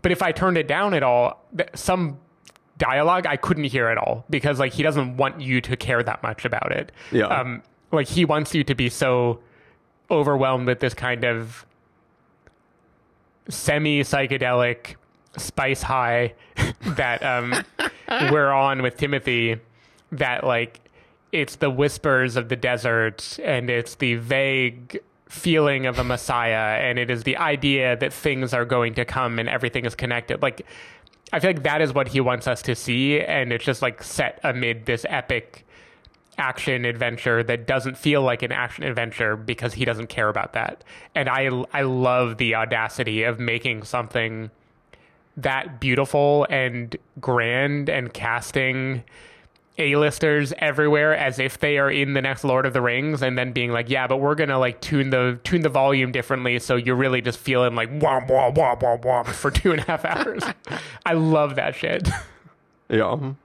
But 0.01 0.11
if 0.11 0.21
I 0.21 0.31
turned 0.31 0.57
it 0.57 0.67
down 0.67 0.93
at 0.93 1.01
all, 1.03 1.43
th- 1.57 1.69
some 1.75 2.19
dialogue 2.77 3.25
I 3.25 3.37
couldn't 3.37 3.65
hear 3.65 3.87
at 3.87 3.97
all 3.97 4.25
because 4.29 4.59
like 4.59 4.73
he 4.73 4.83
doesn't 4.83 5.17
want 5.17 5.41
you 5.41 5.61
to 5.61 5.75
care 5.77 6.03
that 6.03 6.21
much 6.23 6.43
about 6.45 6.71
it. 6.71 6.91
Yeah. 7.11 7.27
Um, 7.27 7.63
like 7.91 8.07
he 8.07 8.25
wants 8.25 8.53
you 8.53 8.63
to 8.65 8.75
be 8.75 8.89
so 8.89 9.39
overwhelmed 10.11 10.67
with 10.67 10.79
this 10.81 10.93
kind 10.93 11.23
of 11.23 11.65
semi 13.49 14.01
psychedelic 14.01 14.95
spice 15.37 15.81
high 15.81 16.33
that 16.81 17.23
um, 17.23 17.53
we're 18.31 18.51
on 18.51 18.81
with 18.81 18.97
Timothy 18.97 19.59
that 20.11 20.43
like 20.43 20.79
it's 21.31 21.55
the 21.55 21.69
whispers 21.69 22.35
of 22.35 22.49
the 22.49 22.55
desert 22.55 23.39
and 23.43 23.69
it's 23.69 23.95
the 23.95 24.15
vague 24.15 24.99
feeling 25.27 25.87
of 25.87 25.97
a 25.97 26.03
messiah 26.03 26.79
and 26.79 26.99
it 26.99 27.09
is 27.09 27.23
the 27.23 27.35
idea 27.37 27.97
that 27.97 28.13
things 28.13 28.53
are 28.53 28.65
going 28.65 28.93
to 28.93 29.03
come 29.03 29.39
and 29.39 29.49
everything 29.49 29.83
is 29.85 29.95
connected. 29.95 30.41
Like 30.41 30.65
i 31.31 31.39
feel 31.39 31.49
like 31.49 31.63
that 31.63 31.81
is 31.81 31.93
what 31.93 32.07
he 32.09 32.21
wants 32.21 32.47
us 32.47 32.61
to 32.61 32.75
see 32.75 33.19
and 33.19 33.51
it's 33.51 33.65
just 33.65 33.81
like 33.81 34.03
set 34.03 34.39
amid 34.43 34.85
this 34.85 35.03
epic 35.09 35.65
action 36.37 36.85
adventure 36.85 37.43
that 37.43 37.67
doesn't 37.67 37.97
feel 37.97 38.21
like 38.21 38.41
an 38.41 38.51
action 38.51 38.83
adventure 38.83 39.35
because 39.35 39.73
he 39.73 39.85
doesn't 39.85 40.07
care 40.07 40.29
about 40.29 40.53
that 40.53 40.83
and 41.13 41.29
i 41.29 41.49
i 41.73 41.81
love 41.81 42.37
the 42.37 42.55
audacity 42.55 43.23
of 43.23 43.39
making 43.39 43.83
something 43.83 44.49
that 45.37 45.79
beautiful 45.79 46.45
and 46.49 46.95
grand 47.19 47.89
and 47.89 48.13
casting 48.13 49.03
a-listers 49.79 50.53
everywhere 50.59 51.15
as 51.15 51.39
if 51.39 51.59
they 51.59 51.79
are 51.79 51.89
in 51.89 52.13
the 52.13 52.21
next 52.21 52.43
Lord 52.43 52.65
of 52.65 52.73
the 52.73 52.81
Rings 52.81 53.23
and 53.23 53.37
then 53.37 53.53
being 53.53 53.71
like, 53.71 53.89
yeah, 53.89 54.05
but 54.05 54.17
we're 54.17 54.35
gonna 54.35 54.59
like 54.59 54.81
tune 54.81 55.09
the 55.09 55.39
tune 55.43 55.61
the 55.61 55.69
volume 55.69 56.11
differently 56.11 56.59
so 56.59 56.75
you're 56.75 56.95
really 56.95 57.21
just 57.21 57.39
feeling 57.39 57.73
like 57.73 57.89
womp 57.99 58.29
womp 58.29 58.55
womp 58.55 58.81
womp 58.81 59.01
womp 59.01 59.25
for 59.27 59.49
two 59.49 59.71
and 59.71 59.81
a 59.81 59.83
half 59.85 60.05
hours. 60.05 60.43
I 61.05 61.13
love 61.13 61.55
that 61.55 61.75
shit. 61.75 62.07
Yeah. 62.89 63.09
Um, 63.09 63.37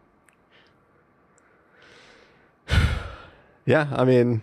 Yeah, 3.69 3.87
I 3.93 4.07
mean, 4.07 4.41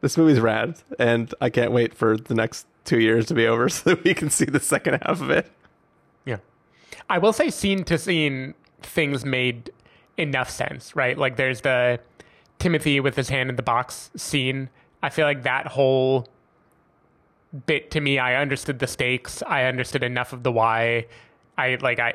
this 0.00 0.18
movie's 0.18 0.40
rad, 0.40 0.74
and 0.98 1.32
I 1.40 1.50
can't 1.50 1.70
wait 1.70 1.94
for 1.94 2.16
the 2.16 2.34
next 2.34 2.66
two 2.84 2.98
years 2.98 3.26
to 3.26 3.34
be 3.34 3.46
over 3.46 3.68
so 3.68 3.90
that 3.90 4.02
we 4.02 4.12
can 4.12 4.28
see 4.28 4.44
the 4.44 4.58
second 4.58 4.94
half 5.04 5.20
of 5.20 5.30
it. 5.30 5.48
Yeah. 6.24 6.38
I 7.08 7.18
will 7.18 7.32
say 7.32 7.48
scene 7.48 7.84
to 7.84 7.96
scene 7.96 8.54
things 8.82 9.24
made 9.24 9.70
enough 10.16 10.50
sense, 10.50 10.96
right? 10.96 11.16
Like 11.16 11.36
there's 11.36 11.60
the 11.60 12.00
Timothy 12.58 12.98
with 12.98 13.14
his 13.14 13.28
hand 13.28 13.50
in 13.50 13.54
the 13.54 13.62
box 13.62 14.10
scene. 14.16 14.68
I 15.00 15.08
feel 15.08 15.24
like 15.24 15.44
that 15.44 15.68
whole 15.68 16.26
bit 17.66 17.92
to 17.92 18.00
me, 18.00 18.18
I 18.18 18.34
understood 18.34 18.80
the 18.80 18.88
stakes. 18.88 19.44
I 19.46 19.66
understood 19.66 20.02
enough 20.02 20.32
of 20.32 20.42
the 20.42 20.50
why. 20.50 21.06
I 21.56 21.76
like 21.80 22.00
I 22.00 22.14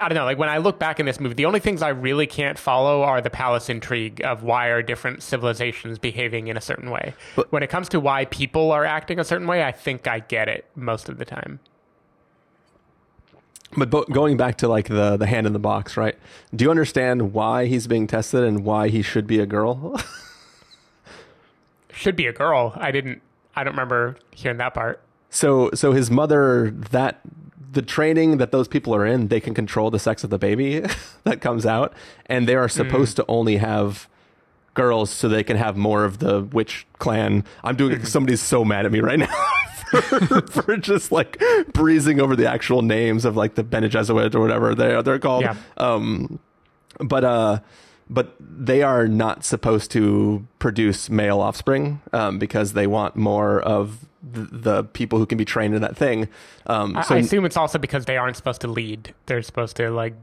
I 0.00 0.08
don't 0.08 0.16
know. 0.16 0.24
Like 0.24 0.38
when 0.38 0.48
I 0.48 0.58
look 0.58 0.78
back 0.78 1.00
in 1.00 1.06
this 1.06 1.20
movie, 1.20 1.34
the 1.34 1.46
only 1.46 1.60
things 1.60 1.82
I 1.82 1.88
really 1.88 2.26
can't 2.26 2.58
follow 2.58 3.02
are 3.02 3.20
the 3.20 3.30
palace 3.30 3.68
intrigue 3.68 4.20
of 4.24 4.42
why 4.42 4.68
are 4.68 4.82
different 4.82 5.22
civilizations 5.22 5.98
behaving 5.98 6.48
in 6.48 6.56
a 6.56 6.60
certain 6.60 6.90
way. 6.90 7.14
But, 7.36 7.52
when 7.52 7.62
it 7.62 7.68
comes 7.68 7.88
to 7.90 8.00
why 8.00 8.24
people 8.26 8.72
are 8.72 8.84
acting 8.84 9.18
a 9.18 9.24
certain 9.24 9.46
way, 9.46 9.64
I 9.64 9.72
think 9.72 10.06
I 10.06 10.20
get 10.20 10.48
it 10.48 10.66
most 10.74 11.08
of 11.08 11.18
the 11.18 11.24
time. 11.24 11.60
But 13.76 13.90
bo- 13.90 14.04
going 14.04 14.36
back 14.36 14.56
to 14.58 14.68
like 14.68 14.88
the 14.88 15.16
the 15.16 15.26
hand 15.26 15.46
in 15.46 15.52
the 15.52 15.58
box, 15.58 15.96
right? 15.96 16.16
Do 16.54 16.64
you 16.64 16.70
understand 16.70 17.32
why 17.32 17.66
he's 17.66 17.86
being 17.86 18.06
tested 18.06 18.42
and 18.42 18.64
why 18.64 18.88
he 18.88 19.02
should 19.02 19.26
be 19.26 19.38
a 19.40 19.46
girl? 19.46 20.00
should 21.92 22.16
be 22.16 22.26
a 22.26 22.32
girl. 22.32 22.72
I 22.76 22.90
didn't. 22.90 23.20
I 23.54 23.64
don't 23.64 23.74
remember 23.74 24.16
hearing 24.30 24.58
that 24.58 24.72
part. 24.72 25.02
So 25.30 25.70
so 25.74 25.92
his 25.92 26.10
mother 26.10 26.70
that 26.90 27.20
the 27.70 27.82
training 27.82 28.38
that 28.38 28.52
those 28.52 28.68
people 28.68 28.94
are 28.94 29.04
in, 29.04 29.28
they 29.28 29.40
can 29.40 29.54
control 29.54 29.90
the 29.90 29.98
sex 29.98 30.24
of 30.24 30.30
the 30.30 30.38
baby 30.38 30.84
that 31.24 31.40
comes 31.40 31.66
out, 31.66 31.92
and 32.26 32.48
they 32.48 32.54
are 32.54 32.68
supposed 32.68 33.14
mm. 33.14 33.16
to 33.16 33.24
only 33.28 33.56
have 33.56 34.08
girls 34.74 35.10
so 35.10 35.28
they 35.28 35.42
can 35.42 35.56
have 35.56 35.76
more 35.76 36.04
of 36.04 36.18
the 36.18 36.42
witch 36.42 36.86
clan. 36.98 37.44
I'm 37.64 37.76
doing 37.76 37.96
mm-hmm. 37.96 38.04
somebody's 38.04 38.40
so 38.40 38.64
mad 38.64 38.86
at 38.86 38.92
me 38.92 39.00
right 39.00 39.18
now. 39.18 39.44
for, 39.88 40.46
for, 40.46 40.76
just 40.76 41.10
like 41.10 41.42
breezing 41.72 42.20
over 42.20 42.36
the 42.36 42.48
actual 42.48 42.82
names 42.82 43.24
of 43.24 43.36
like 43.36 43.54
the 43.54 43.64
Bene 43.64 43.88
Gesserit 43.88 44.34
or 44.34 44.40
whatever 44.40 44.74
they 44.74 45.00
they're 45.00 45.18
called. 45.18 45.42
Yeah. 45.42 45.56
Um, 45.78 46.38
but 46.98 47.24
uh, 47.24 47.60
but 48.10 48.34
they 48.40 48.82
are 48.82 49.06
not 49.06 49.44
supposed 49.44 49.90
to 49.92 50.46
produce 50.58 51.10
male 51.10 51.40
offspring 51.40 52.00
um, 52.12 52.38
because 52.38 52.72
they 52.72 52.86
want 52.86 53.16
more 53.16 53.60
of 53.60 54.06
the, 54.22 54.40
the, 54.40 54.84
people 54.84 55.18
who 55.18 55.26
can 55.26 55.38
be 55.38 55.44
trained 55.44 55.74
in 55.74 55.82
that 55.82 55.96
thing. 55.96 56.28
Um, 56.66 56.96
I, 56.96 57.02
so 57.02 57.14
I 57.14 57.18
assume 57.18 57.44
it's 57.44 57.56
also 57.56 57.78
because 57.78 58.06
they 58.06 58.16
aren't 58.16 58.36
supposed 58.36 58.60
to 58.62 58.68
lead; 58.68 59.14
they're 59.26 59.42
supposed 59.42 59.76
to 59.76 59.90
like 59.90 60.14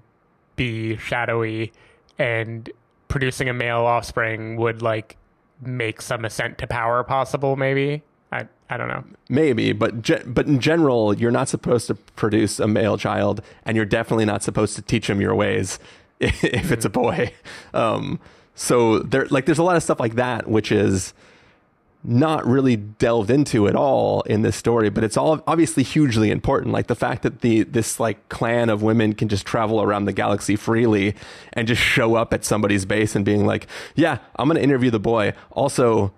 be 0.56 0.98
shadowy, 0.98 1.71
and 2.17 2.69
producing 3.08 3.50
a 3.50 3.54
male 3.54 3.86
offspring 3.86 4.58
would 4.58 4.82
like 4.82 5.17
make 5.62 6.02
some 6.02 6.26
ascent 6.26 6.58
to 6.58 6.67
power 6.67 7.04
possible. 7.04 7.56
Maybe 7.56 8.04
I 8.32 8.48
I 8.69 8.78
don't 8.78 8.89
know. 8.89 9.04
Maybe, 9.30 9.71
but 9.71 10.02
ge- 10.02 10.24
but 10.26 10.48
in 10.48 10.60
general, 10.60 11.15
you're 11.15 11.32
not 11.32 11.48
supposed 11.48 11.88
to 11.88 11.95
produce 11.95 12.60
a 12.60 12.67
male 12.67 12.98
child, 12.98 13.41
and 13.63 13.78
you're 13.78 13.86
definitely 13.86 14.26
not 14.26 14.43
supposed 14.43 14.76
to 14.76 14.82
teach 14.82 15.10
him 15.10 15.21
your 15.21 15.36
ways 15.36 15.80
if 16.19 16.71
it's 16.71 16.86
a 16.86 16.89
boy. 16.89 17.34
Um, 17.73 18.19
so 18.56 18.99
there, 18.99 19.25
like, 19.28 19.45
there's 19.45 19.58
a 19.58 19.63
lot 19.63 19.75
of 19.75 19.84
stuff 19.84 19.99
like 19.99 20.15
that, 20.15 20.47
which 20.47 20.71
is 20.71 21.13
not 22.08 22.45
really 22.45 22.75
delved 22.75 23.32
into 23.32 23.67
at 23.67 23.75
all 23.75 24.21
in 24.21 24.43
this 24.43 24.56
story, 24.56 24.89
but 24.89 25.04
it's 25.04 25.17
all 25.17 25.41
obviously 25.47 25.84
hugely 25.84 26.30
important. 26.30 26.71
Like 26.71 26.88
the 26.88 26.95
fact 26.95 27.23
that 27.23 27.41
the 27.41 27.63
this 27.63 27.99
like 27.99 28.30
clan 28.30 28.69
of 28.69 28.84
women 28.84 29.13
can 29.13 29.28
just 29.28 29.45
travel 29.45 29.82
around 29.82 30.06
the 30.06 30.13
galaxy 30.13 30.56
freely 30.56 31.15
and 31.54 31.67
just 31.67 31.82
show 31.82 32.15
up 32.15 32.32
at 32.32 32.45
somebody's 32.45 32.86
base 32.86 33.15
and 33.15 33.25
being 33.25 33.45
like, 33.45 33.67
"Yeah, 33.95 34.19
I'm 34.36 34.47
going 34.47 34.58
to 34.58 34.63
interview 34.63 34.91
the 34.91 34.99
boy." 34.99 35.34
Also, 35.51 36.13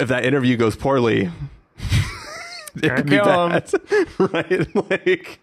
if 0.00 0.08
that 0.08 0.24
interview 0.24 0.56
goes 0.56 0.76
poorly, 0.76 1.30
it 2.82 2.96
could 2.96 3.06
be 3.06 3.18
bad, 3.18 3.70
right? 4.18 4.90
Like, 4.90 5.40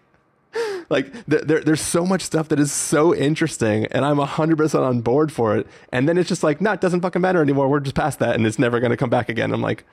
like 0.88 1.12
there, 1.26 1.60
there's 1.60 1.80
so 1.80 2.06
much 2.06 2.22
stuff 2.22 2.48
that 2.48 2.58
is 2.58 2.72
so 2.72 3.14
interesting, 3.14 3.86
and 3.86 4.04
I'm 4.04 4.18
hundred 4.18 4.56
percent 4.56 4.84
on 4.84 5.00
board 5.00 5.30
for 5.30 5.56
it. 5.56 5.66
And 5.92 6.08
then 6.08 6.16
it's 6.16 6.28
just 6.28 6.42
like, 6.42 6.60
no, 6.60 6.72
it 6.72 6.80
doesn't 6.80 7.00
fucking 7.00 7.20
matter 7.20 7.42
anymore. 7.42 7.68
We're 7.68 7.80
just 7.80 7.94
past 7.94 8.18
that, 8.20 8.34
and 8.34 8.46
it's 8.46 8.58
never 8.58 8.80
going 8.80 8.90
to 8.90 8.96
come 8.96 9.10
back 9.10 9.28
again. 9.28 9.52
I'm 9.52 9.60
like, 9.60 9.84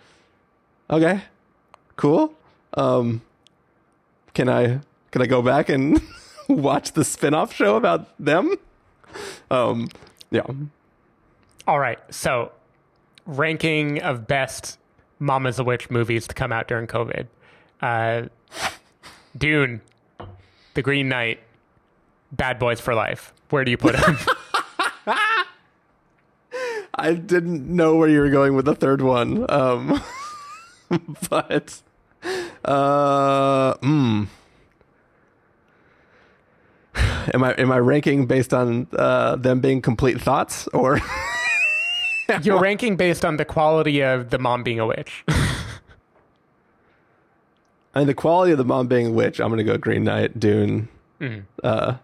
okay, 0.90 1.22
cool. 1.96 2.34
Um, 2.76 3.22
can 4.34 4.50
I 4.50 4.80
can 5.12 5.22
I 5.22 5.26
go 5.26 5.42
back 5.42 5.70
and 5.70 6.02
watch 6.50 6.94
the 6.94 7.04
spin-off 7.04 7.54
show 7.54 7.76
about 7.76 8.08
them? 8.24 8.56
Um, 9.50 9.90
yeah. 10.32 10.46
All 11.68 11.80
right, 11.80 12.00
so 12.14 12.52
ranking 13.26 14.02
of 14.02 14.28
best 14.28 14.78
Mama's 15.20 15.58
a 15.60 15.64
Witch 15.64 15.90
movies 15.90 16.28
to 16.28 16.36
come 16.36 16.52
out 16.52 16.68
during 16.68 16.88
COVID. 16.88 17.28
Uh, 17.82 18.24
Dune, 19.38 19.82
The 20.76 20.82
Green 20.82 21.10
Knight, 21.10 21.40
Bad 22.32 22.60
Boys 22.60 22.80
for 22.80 22.94
Life. 22.94 23.34
Where 23.50 23.66
do 23.66 23.72
you 23.72 23.78
put 23.78 23.96
him? 23.96 24.18
I 26.98 27.14
didn't 27.14 27.68
know 27.68 27.96
where 27.96 28.08
you 28.08 28.20
were 28.20 28.30
going 28.30 28.56
with 28.56 28.66
the 28.66 28.76
third 28.76 29.02
one. 29.02 29.46
Um, 29.52 30.02
but 31.30 31.82
uh, 32.64 33.74
mm. 33.76 34.28
am 37.34 37.44
I 37.44 37.52
am 37.54 37.72
I 37.72 37.80
ranking 37.80 38.28
based 38.28 38.54
on 38.54 38.88
uh, 38.94 39.36
them 39.36 39.60
being 39.60 39.82
complete 39.82 40.22
thoughts 40.22 40.68
or 40.68 41.02
You're 42.42 42.60
ranking 42.60 42.96
based 42.96 43.24
on 43.24 43.38
the 43.38 43.46
quality 43.46 44.02
of 44.02 44.30
the 44.32 44.40
mom 44.40 44.64
being 44.64 44.80
a 44.80 44.88
witch. 44.88 45.24
And 47.96 48.10
the 48.10 48.14
quality 48.14 48.52
of 48.52 48.58
the 48.58 48.66
mom 48.66 48.88
being 48.88 49.08
a 49.08 49.12
witch, 49.12 49.40
I'm 49.40 49.48
going 49.48 49.58
to 49.58 49.64
go 49.64 49.78
Green 49.78 50.04
Knight, 50.04 50.40
Dune, 50.40 50.90
mm-hmm. 51.20 51.42
uh, 51.64 51.96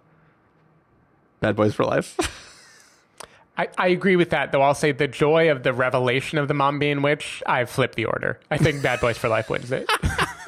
Bad 1.42 1.56
Boys 1.56 1.76
for 1.76 1.84
Life. 1.84 2.18
I, 3.58 3.68
I 3.78 3.88
agree 3.90 4.16
with 4.16 4.30
that, 4.30 4.52
though 4.52 4.62
I'll 4.62 4.74
say 4.74 4.94
the 4.94 5.08
joy 5.08 5.52
of 5.52 5.64
the 5.64 5.74
revelation 5.74 6.38
of 6.38 6.48
the 6.48 6.54
mom 6.54 6.80
being 6.80 7.02
witch, 7.02 7.44
I've 7.46 7.70
flipped 7.70 7.96
the 7.96 8.06
order. 8.06 8.40
I 8.50 8.58
think 8.58 8.82
Bad 8.82 9.02
Boys 9.02 9.18
for 9.18 9.28
Life 9.28 9.50
wins 9.50 9.72
it. 9.72 9.90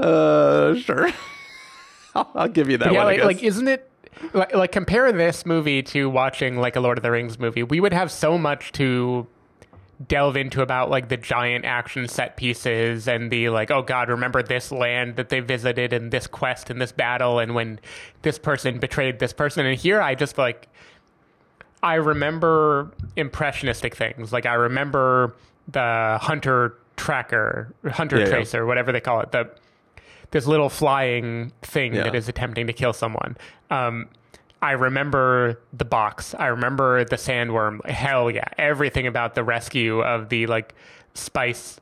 uh, 0.00 0.74
sure. 0.76 1.10
I'll, 2.14 2.30
I'll, 2.34 2.48
give 2.48 2.70
you 2.70 2.78
that 2.78 2.92
yeah, 2.92 3.04
one. 3.04 3.14
Like, 3.14 3.24
like, 3.24 3.42
isn't 3.42 3.68
it 3.68 3.90
like, 4.32 4.54
like 4.54 4.72
compare 4.72 5.12
this 5.12 5.44
movie 5.44 5.82
to 5.82 6.08
watching 6.08 6.56
like 6.56 6.76
a 6.76 6.80
Lord 6.80 6.98
of 6.98 7.02
the 7.02 7.10
Rings 7.10 7.38
movie. 7.38 7.62
We 7.62 7.80
would 7.80 7.92
have 7.92 8.10
so 8.10 8.38
much 8.38 8.72
to 8.72 9.26
delve 10.06 10.36
into 10.36 10.60
about 10.60 10.90
like 10.90 11.08
the 11.08 11.16
giant 11.16 11.64
action 11.64 12.06
set 12.06 12.36
pieces 12.36 13.08
and 13.08 13.30
the 13.30 13.48
like 13.48 13.70
oh 13.70 13.80
god 13.80 14.10
remember 14.10 14.42
this 14.42 14.70
land 14.70 15.16
that 15.16 15.30
they 15.30 15.40
visited 15.40 15.92
and 15.92 16.12
this 16.12 16.26
quest 16.26 16.68
and 16.68 16.80
this 16.80 16.92
battle 16.92 17.38
and 17.38 17.54
when 17.54 17.80
this 18.20 18.38
person 18.38 18.78
betrayed 18.78 19.18
this 19.20 19.32
person 19.32 19.64
and 19.64 19.78
here 19.78 20.02
I 20.02 20.14
just 20.14 20.36
like 20.36 20.68
I 21.82 21.94
remember 21.94 22.92
impressionistic 23.16 23.96
things 23.96 24.34
like 24.34 24.44
I 24.44 24.54
remember 24.54 25.34
the 25.68 26.18
hunter 26.20 26.76
tracker 26.96 27.74
hunter 27.90 28.18
yeah, 28.18 28.26
tracer 28.26 28.58
yeah. 28.58 28.64
whatever 28.64 28.92
they 28.92 29.00
call 29.00 29.20
it 29.20 29.32
the 29.32 29.50
this 30.30 30.46
little 30.46 30.68
flying 30.68 31.52
thing 31.62 31.94
yeah. 31.94 32.04
that 32.04 32.14
is 32.14 32.28
attempting 32.28 32.66
to 32.66 32.72
kill 32.72 32.92
someone. 32.92 33.36
Um, 33.70 34.08
I 34.66 34.72
remember 34.72 35.60
the 35.72 35.84
box. 35.84 36.34
I 36.34 36.48
remember 36.48 37.04
the 37.04 37.14
sandworm. 37.14 37.86
Hell 37.86 38.32
yeah, 38.32 38.48
everything 38.58 39.06
about 39.06 39.36
the 39.36 39.44
rescue 39.44 40.00
of 40.00 40.28
the 40.28 40.48
like 40.48 40.74
spice 41.14 41.80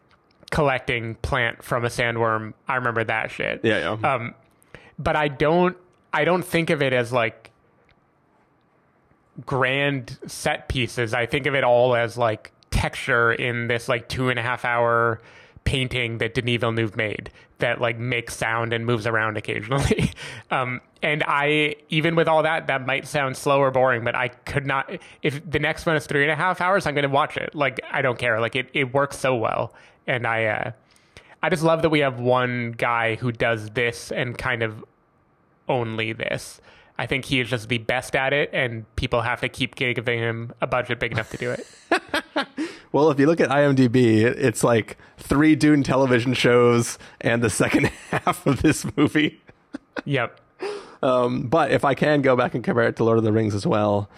collecting 0.51 1.15
plant 1.15 1.63
from 1.63 1.87
a 1.87 1.89
sandworm. 1.89 2.53
I 2.69 2.75
remember 2.75 3.03
that 3.05 3.31
shit. 3.31 3.63
Yeah, 3.65 3.97
yeah. 3.99 4.15
Um, 4.15 4.35
but 4.99 5.17
I 5.17 5.29
don't. 5.29 5.79
I 6.13 6.27
don't 6.27 6.45
think 6.45 6.69
of 6.69 6.83
it 6.83 6.93
as 6.93 7.11
like 7.11 7.53
grand 9.47 10.19
set 10.27 10.69
pieces. 10.69 11.15
I 11.15 11.25
think 11.25 11.47
of 11.47 11.55
it 11.55 11.65
all 11.65 11.97
as 11.97 12.19
like 12.19 12.53
texture 12.71 13.33
in 13.33 13.67
this 13.67 13.89
like 13.89 14.11
two 14.11 14.29
and 14.29 14.39
a 14.39 14.43
half 14.43 14.67
hour 14.67 15.23
painting 15.65 16.19
that 16.19 16.35
Denis 16.35 16.61
Villeneuve 16.61 16.99
made 16.99 17.31
that 17.61 17.81
like 17.81 17.99
makes 17.99 18.37
sound 18.37 18.75
and 18.75 18.85
moves 18.85 19.07
around 19.07 19.39
occasionally. 19.39 20.13
um, 20.51 20.83
and 21.05 21.23
I, 21.27 21.77
even 21.91 22.17
with 22.17 22.29
all 22.29 22.43
that, 22.45 22.67
that 22.69 22.87
might 22.87 23.07
sound 23.07 23.37
slow 23.37 23.61
or 23.61 23.71
boring, 23.71 24.05
but 24.05 24.15
I 24.15 24.29
could 24.29 24.65
not. 24.65 24.91
If 25.23 25.49
the 25.49 25.59
next 25.59 25.85
one 25.85 25.97
is 25.97 26.07
three 26.07 26.23
and 26.23 26.31
a 26.33 26.35
half 26.35 26.63
hours, 26.63 26.87
I'm 26.87 26.95
going 26.95 27.03
to 27.03 27.11
watch 27.11 27.37
it. 27.37 27.55
Like 27.55 27.79
I 27.91 28.01
don't 28.01 28.19
care. 28.19 28.41
Like 28.41 28.57
it, 28.57 28.71
it 28.73 28.95
works 28.95 29.19
so 29.19 29.37
well, 29.37 29.75
and 30.07 30.27
I, 30.27 30.47
uh, 30.47 30.73
I 31.43 31.51
just 31.51 31.63
love 31.63 31.83
that 31.83 31.91
we 31.91 32.01
have 32.01 32.19
one 32.19 32.73
guy 32.73 33.17
who 33.17 33.33
does 33.33 33.69
this 33.71 34.11
and 34.13 34.37
kind 34.37 34.63
of 34.63 34.83
only 35.69 36.15
this. 36.15 36.59
I 36.97 37.05
think 37.05 37.27
he 37.27 37.39
is 37.39 37.51
just 37.51 37.69
the 37.69 37.79
best 37.79 38.17
at 38.17 38.33
it, 38.33 38.49
and 38.55 38.87
people 38.97 39.21
have 39.21 39.43
to 39.43 39.49
keep 39.51 39.75
giving 39.75 40.19
him 40.19 40.55
a 40.63 40.67
budget 40.67 41.01
big 41.01 41.13
enough 41.13 41.31
to 41.33 41.37
do 41.37 41.51
it. 41.51 41.67
Well, 42.95 43.11
if 43.11 43.19
you 43.19 43.27
look 43.27 43.41
at 43.41 43.49
IMDb, 43.51 44.23
it's 44.23 44.63
like 44.63 44.99
three 45.19 45.57
Dune 45.57 45.83
television 45.83 46.33
shows 46.33 46.97
and 47.21 47.43
the 47.43 47.51
second 47.51 47.87
half 48.13 48.47
of 48.47 48.63
this 48.63 48.87
movie. 48.97 49.43
yep. 50.05 50.41
Um, 51.05 51.43
but 51.43 51.71
if 51.71 51.85
I 51.85 51.93
can 51.93 52.23
go 52.23 52.35
back 52.35 52.55
and 52.55 52.65
compare 52.65 52.89
it 52.89 52.97
to 52.97 53.05
Lord 53.05 53.19
of 53.19 53.25
the 53.25 53.33
Rings 53.33 53.55
as 53.55 53.67
well, 53.67 54.09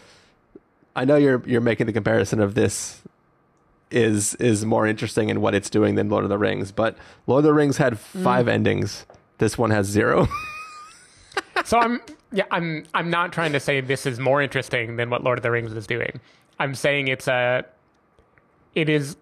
I 0.95 1.05
know 1.05 1.17
you're 1.17 1.43
you're 1.45 1.61
making 1.61 1.87
the 1.87 1.93
comparison 1.93 2.41
of 2.41 2.55
this 2.55 3.03
is 3.91 4.35
is 4.37 4.65
more 4.65 4.87
interesting 4.87 5.29
in 5.29 5.41
what 5.41 5.53
it's 5.53 5.69
doing 5.69 5.97
than 5.97 6.09
Lord 6.09 6.23
of 6.23 6.31
the 6.31 6.39
Rings. 6.39 6.71
But 6.71 6.97
Lord 7.27 7.41
of 7.41 7.45
the 7.45 7.55
Rings 7.55 7.79
had 7.79 7.99
five 7.99 8.47
endings. 8.47 9.05
This 9.39 9.59
one 9.59 9.71
has 9.71 9.87
zero. 9.87 10.29
So 11.65 11.79
I'm 11.79 12.01
yeah, 12.33 12.45
I'm 12.51 12.85
I'm 12.95 13.11
not 13.11 13.33
trying 13.33 13.53
to 13.53 13.61
say 13.61 13.81
this 13.81 14.07
is 14.07 14.21
more 14.21 14.41
interesting 14.41 14.97
than 14.97 15.11
what 15.11 15.25
Lord 15.25 15.39
of 15.39 15.43
the 15.43 15.51
Rings 15.51 15.73
is 15.73 15.87
doing. 15.87 16.21
I'm 16.61 16.75
saying 16.75 17.09
it's 17.09 17.27
a 17.27 17.65
it 18.75 18.89
is 18.89 19.17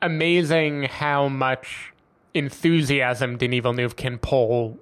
amazing 0.00 0.84
how 0.84 1.28
much 1.28 1.92
enthusiasm 2.34 3.38
Denis 3.38 3.62
Villeneuve 3.62 3.96
can 3.96 4.18
pull 4.18 4.78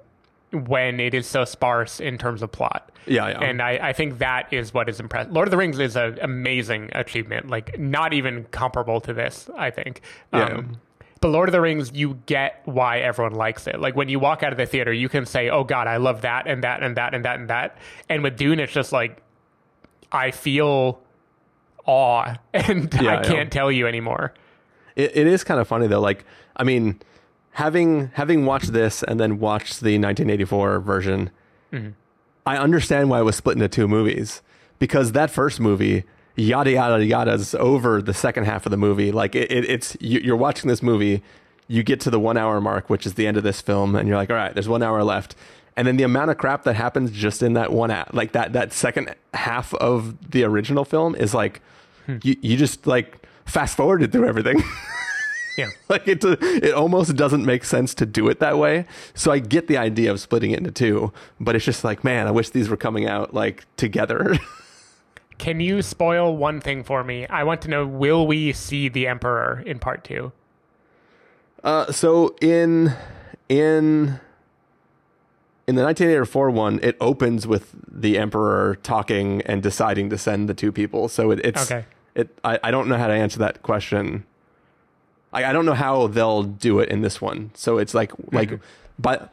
when 0.52 0.98
it 1.00 1.14
is 1.14 1.26
so 1.26 1.44
sparse 1.44 2.00
in 2.00 2.18
terms 2.18 2.42
of 2.42 2.50
plot. 2.50 2.90
Yeah, 3.06 3.28
yeah. 3.28 3.40
And 3.40 3.62
I, 3.62 3.88
I 3.88 3.92
think 3.92 4.18
that 4.18 4.52
is 4.52 4.74
what 4.74 4.88
is 4.88 5.00
impressive. 5.00 5.32
Lord 5.32 5.48
of 5.48 5.50
the 5.50 5.56
Rings 5.56 5.78
is 5.78 5.96
an 5.96 6.18
amazing 6.20 6.90
achievement, 6.92 7.48
like 7.48 7.78
not 7.78 8.12
even 8.12 8.44
comparable 8.50 9.00
to 9.02 9.12
this, 9.12 9.48
I 9.56 9.70
think. 9.70 10.02
Yeah. 10.32 10.44
Um, 10.44 10.80
but 11.20 11.28
Lord 11.28 11.48
of 11.48 11.52
the 11.52 11.60
Rings, 11.60 11.92
you 11.92 12.18
get 12.26 12.62
why 12.64 13.00
everyone 13.00 13.34
likes 13.34 13.66
it. 13.66 13.78
Like 13.78 13.94
when 13.94 14.08
you 14.08 14.18
walk 14.18 14.42
out 14.42 14.52
of 14.52 14.58
the 14.58 14.66
theater, 14.66 14.92
you 14.92 15.08
can 15.08 15.26
say, 15.26 15.50
"Oh 15.50 15.64
God, 15.64 15.86
I 15.86 15.98
love 15.98 16.22
that 16.22 16.46
and 16.46 16.64
that 16.64 16.82
and 16.82 16.96
that 16.96 17.14
and 17.14 17.24
that 17.24 17.38
and 17.38 17.50
that." 17.50 17.76
And 18.08 18.22
with 18.22 18.36
Dune, 18.36 18.58
it's 18.58 18.72
just 18.72 18.90
like 18.90 19.22
I 20.10 20.30
feel 20.30 21.00
awe, 21.84 22.36
and 22.54 22.92
Yeah, 23.00 23.18
I 23.18 23.22
can't 23.22 23.52
tell 23.52 23.70
you 23.70 23.86
anymore. 23.86 24.32
It, 24.96 25.16
it 25.16 25.26
is 25.26 25.44
kind 25.44 25.60
of 25.60 25.68
funny 25.68 25.86
though. 25.86 26.00
Like, 26.00 26.24
I 26.56 26.64
mean, 26.64 27.00
having 27.52 28.10
having 28.14 28.46
watched 28.46 28.72
this 28.72 29.02
and 29.02 29.18
then 29.18 29.38
watched 29.38 29.80
the 29.80 29.98
1984 29.98 30.80
version, 30.80 31.30
mm-hmm. 31.72 31.90
I 32.46 32.56
understand 32.56 33.10
why 33.10 33.20
it 33.20 33.24
was 33.24 33.36
split 33.36 33.56
into 33.56 33.68
two 33.68 33.88
movies 33.88 34.42
because 34.78 35.12
that 35.12 35.30
first 35.30 35.60
movie, 35.60 36.04
yada 36.36 36.72
yada 36.72 37.04
yada's 37.04 37.54
over 37.54 38.02
the 38.02 38.14
second 38.14 38.44
half 38.44 38.66
of 38.66 38.70
the 38.70 38.76
movie. 38.76 39.12
Like, 39.12 39.34
it, 39.34 39.50
it, 39.52 39.68
it's 39.68 39.96
you, 40.00 40.20
you're 40.20 40.36
watching 40.36 40.68
this 40.68 40.82
movie, 40.82 41.22
you 41.68 41.82
get 41.82 42.00
to 42.00 42.10
the 42.10 42.18
one 42.18 42.36
hour 42.36 42.60
mark, 42.60 42.90
which 42.90 43.06
is 43.06 43.14
the 43.14 43.26
end 43.26 43.36
of 43.36 43.42
this 43.42 43.60
film, 43.60 43.94
and 43.94 44.08
you're 44.08 44.16
like, 44.16 44.30
all 44.30 44.36
right, 44.36 44.52
there's 44.54 44.68
one 44.68 44.82
hour 44.82 45.04
left. 45.04 45.36
And 45.76 45.86
then 45.86 45.96
the 45.96 46.02
amount 46.02 46.30
of 46.30 46.38
crap 46.38 46.64
that 46.64 46.74
happens 46.74 47.10
just 47.12 47.42
in 47.42 47.52
that 47.52 47.72
one 47.72 47.90
act, 47.90 48.12
like 48.12 48.32
that 48.32 48.52
that 48.54 48.72
second 48.72 49.14
half 49.32 49.72
of 49.74 50.30
the 50.32 50.42
original 50.42 50.84
film, 50.84 51.14
is 51.14 51.32
like 51.32 51.62
hmm. 52.06 52.16
you 52.22 52.36
you 52.40 52.56
just 52.56 52.86
like 52.86 53.24
fast 53.46 53.76
forwarded 53.76 54.12
through 54.12 54.26
everything. 54.26 54.62
Yeah. 55.60 55.68
like 55.88 56.06
it 56.08 56.24
it 56.24 56.74
almost 56.74 57.14
doesn't 57.16 57.44
make 57.44 57.64
sense 57.64 57.94
to 57.94 58.06
do 58.06 58.28
it 58.28 58.40
that 58.40 58.58
way. 58.58 58.86
So 59.14 59.30
I 59.32 59.38
get 59.38 59.66
the 59.68 59.76
idea 59.78 60.10
of 60.10 60.20
splitting 60.20 60.50
it 60.50 60.58
into 60.58 60.70
two, 60.70 61.12
but 61.38 61.54
it's 61.56 61.64
just 61.64 61.84
like, 61.84 62.02
man, 62.04 62.26
I 62.26 62.30
wish 62.30 62.50
these 62.50 62.68
were 62.68 62.76
coming 62.76 63.06
out 63.06 63.32
like 63.34 63.64
together. 63.76 64.38
Can 65.38 65.58
you 65.60 65.80
spoil 65.80 66.36
one 66.36 66.60
thing 66.60 66.84
for 66.84 67.02
me? 67.02 67.26
I 67.28 67.44
want 67.44 67.62
to 67.62 67.68
know: 67.68 67.86
Will 67.86 68.26
we 68.26 68.52
see 68.52 68.88
the 68.90 69.06
Emperor 69.06 69.62
in 69.64 69.78
part 69.78 70.04
two? 70.04 70.32
uh, 71.64 71.90
so 71.92 72.34
in 72.40 72.92
in 73.48 74.18
in 75.66 75.76
the 75.76 75.82
1984 75.84 76.50
one, 76.50 76.80
it 76.82 76.96
opens 77.00 77.46
with 77.46 77.74
the 77.86 78.18
emperor 78.18 78.76
talking 78.82 79.40
and 79.42 79.62
deciding 79.62 80.10
to 80.10 80.18
send 80.18 80.48
the 80.48 80.54
two 80.54 80.72
people. 80.72 81.08
So 81.08 81.30
it, 81.30 81.40
it's 81.44 81.70
Okay. 81.70 81.84
it. 82.14 82.36
I, 82.42 82.58
I 82.64 82.70
don't 82.70 82.88
know 82.88 82.98
how 82.98 83.06
to 83.06 83.12
answer 83.14 83.38
that 83.38 83.62
question. 83.62 84.24
I, 85.32 85.46
I 85.46 85.52
don't 85.52 85.66
know 85.66 85.74
how 85.74 86.06
they'll 86.06 86.42
do 86.42 86.80
it 86.80 86.88
in 86.88 87.02
this 87.02 87.20
one. 87.20 87.50
So 87.54 87.78
it's 87.78 87.94
like 87.94 88.12
mm-hmm. 88.12 88.36
like, 88.36 88.60
but 88.98 89.32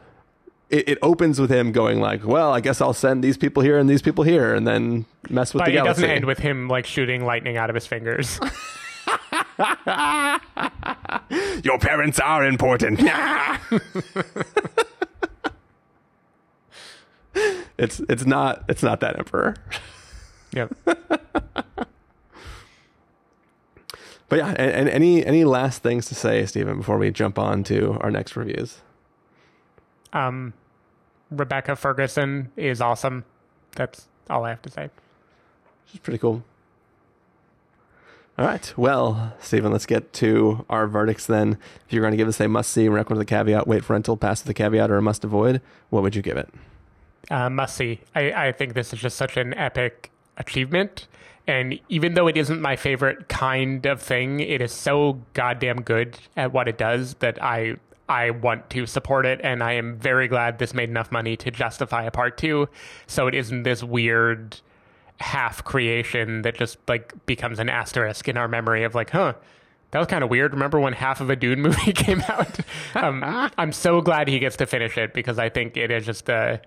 it, 0.69 0.89
it 0.89 0.97
opens 1.01 1.39
with 1.39 1.49
him 1.49 1.71
going 1.71 1.99
like, 2.01 2.25
well, 2.25 2.53
I 2.53 2.59
guess 2.59 2.81
I'll 2.81 2.93
send 2.93 3.23
these 3.23 3.37
people 3.37 3.63
here 3.63 3.77
and 3.77 3.89
these 3.89 4.01
people 4.01 4.23
here, 4.23 4.53
and 4.53 4.67
then 4.67 5.05
mess 5.29 5.53
with 5.53 5.61
But 5.61 5.67
the 5.67 5.71
it 5.71 5.75
galaxy. 5.75 6.01
doesn't 6.01 6.15
end 6.15 6.25
with 6.25 6.39
him 6.39 6.67
like 6.67 6.85
shooting 6.85 7.25
lightning 7.25 7.57
out 7.57 7.69
of 7.69 7.75
his 7.75 7.87
fingers. 7.87 8.39
Your 11.63 11.79
parents 11.79 12.19
are 12.19 12.45
important. 12.45 12.99
it's 17.77 17.99
it's 18.09 18.25
not 18.25 18.63
it's 18.67 18.83
not 18.83 18.99
that 18.99 19.17
emperor. 19.17 19.55
yep. 20.53 20.75
But 24.29 24.39
yeah, 24.39 24.49
and, 24.49 24.71
and 24.71 24.89
any 24.89 25.25
any 25.25 25.45
last 25.45 25.81
things 25.81 26.07
to 26.07 26.15
say, 26.15 26.45
Stephen, 26.45 26.77
before 26.77 26.97
we 26.97 27.11
jump 27.11 27.39
on 27.39 27.63
to 27.65 27.97
our 28.01 28.11
next 28.11 28.35
reviews? 28.35 28.81
Um, 30.13 30.53
Rebecca 31.31 31.75
Ferguson 31.75 32.51
is 32.55 32.81
awesome. 32.81 33.23
That's 33.75 34.07
all 34.29 34.43
I 34.43 34.49
have 34.49 34.61
to 34.63 34.69
say. 34.71 34.89
She's 35.85 35.99
pretty 35.99 36.17
cool. 36.17 36.43
All 38.37 38.45
right. 38.45 38.71
Well, 38.77 39.33
Stephen, 39.39 39.71
let's 39.71 39.85
get 39.85 40.13
to 40.13 40.65
our 40.69 40.87
verdicts 40.87 41.25
then. 41.25 41.57
If 41.87 41.93
you're 41.93 42.01
going 42.01 42.11
to 42.11 42.17
give 42.17 42.27
us 42.27 42.39
a 42.39 42.47
must 42.47 42.71
see, 42.71 42.87
recommend 42.87 43.17
with 43.17 43.27
a 43.27 43.29
caveat, 43.29 43.67
wait 43.67 43.83
for 43.83 43.93
rental, 43.93 44.15
pass 44.15 44.43
with 44.43 44.49
a 44.49 44.53
caveat, 44.53 44.91
or 44.91 44.97
a 44.97 45.01
must 45.01 45.23
avoid, 45.23 45.61
what 45.89 46.03
would 46.03 46.15
you 46.15 46.21
give 46.21 46.37
it? 46.37 46.49
uh, 47.29 47.49
must 47.49 47.75
see. 47.75 47.99
I, 48.15 48.47
I 48.47 48.51
think 48.51 48.73
this 48.73 48.93
is 48.93 48.99
just 48.99 49.17
such 49.17 49.37
an 49.37 49.53
epic 49.55 50.11
achievement. 50.37 51.07
And 51.47 51.79
even 51.87 52.13
though 52.13 52.27
it 52.27 52.35
isn't 52.35 52.61
my 52.61 52.75
favorite 52.75 53.29
kind 53.29 53.85
of 53.85 54.01
thing, 54.01 54.41
it 54.41 54.61
is 54.61 54.73
so 54.73 55.21
goddamn 55.33 55.81
good 55.81 56.19
at 56.35 56.51
what 56.51 56.67
it 56.67 56.77
does 56.77 57.15
that 57.15 57.41
I 57.41 57.77
I 58.09 58.29
want 58.31 58.69
to 58.71 58.85
support 58.85 59.25
it. 59.25 59.39
And 59.43 59.63
I 59.63 59.73
am 59.73 59.97
very 59.97 60.27
glad 60.27 60.59
this 60.59 60.73
made 60.73 60.89
enough 60.89 61.11
money 61.11 61.35
to 61.37 61.51
justify 61.51 62.03
a 62.03 62.11
part 62.11 62.37
two. 62.37 62.69
So 63.05 63.27
it 63.27 63.35
isn't 63.35 63.63
this 63.63 63.83
weird 63.83 64.59
half 65.19 65.63
creation 65.63 66.43
that 66.43 66.55
just 66.55 66.77
like 66.87 67.13
becomes 67.25 67.59
an 67.59 67.69
asterisk 67.69 68.27
in 68.27 68.37
our 68.37 68.47
memory 68.47 68.83
of 68.83 68.95
like, 68.95 69.09
huh, 69.09 69.33
that 69.91 69.99
was 69.99 70.07
kind 70.07 70.23
of 70.23 70.29
weird. 70.29 70.53
Remember 70.53 70.79
when 70.79 70.93
half 70.93 71.21
of 71.21 71.29
a 71.29 71.35
Dune 71.35 71.61
movie 71.63 71.93
came 71.93 72.21
out? 72.29 72.59
um, 72.95 73.23
I'm 73.57 73.71
so 73.71 74.01
glad 74.01 74.27
he 74.27 74.39
gets 74.39 74.57
to 74.57 74.65
finish 74.65 74.97
it 74.97 75.13
because 75.13 75.39
I 75.39 75.49
think 75.49 75.77
it 75.77 75.91
is 75.91 76.05
just 76.05 76.29
a 76.29 76.61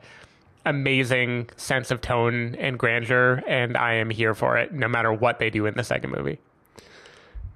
amazing 0.64 1.50
sense 1.56 1.90
of 1.90 2.00
tone 2.00 2.54
and 2.56 2.78
grandeur, 2.78 3.42
and 3.46 3.76
I 3.76 3.94
am 3.94 4.11
here 4.11 4.34
for 4.34 4.56
it 4.56 4.72
no 4.72 4.88
matter 4.88 5.12
what 5.12 5.38
they 5.38 5.50
do 5.50 5.66
in 5.66 5.74
the 5.74 5.84
second 5.84 6.11
movie. 6.11 6.38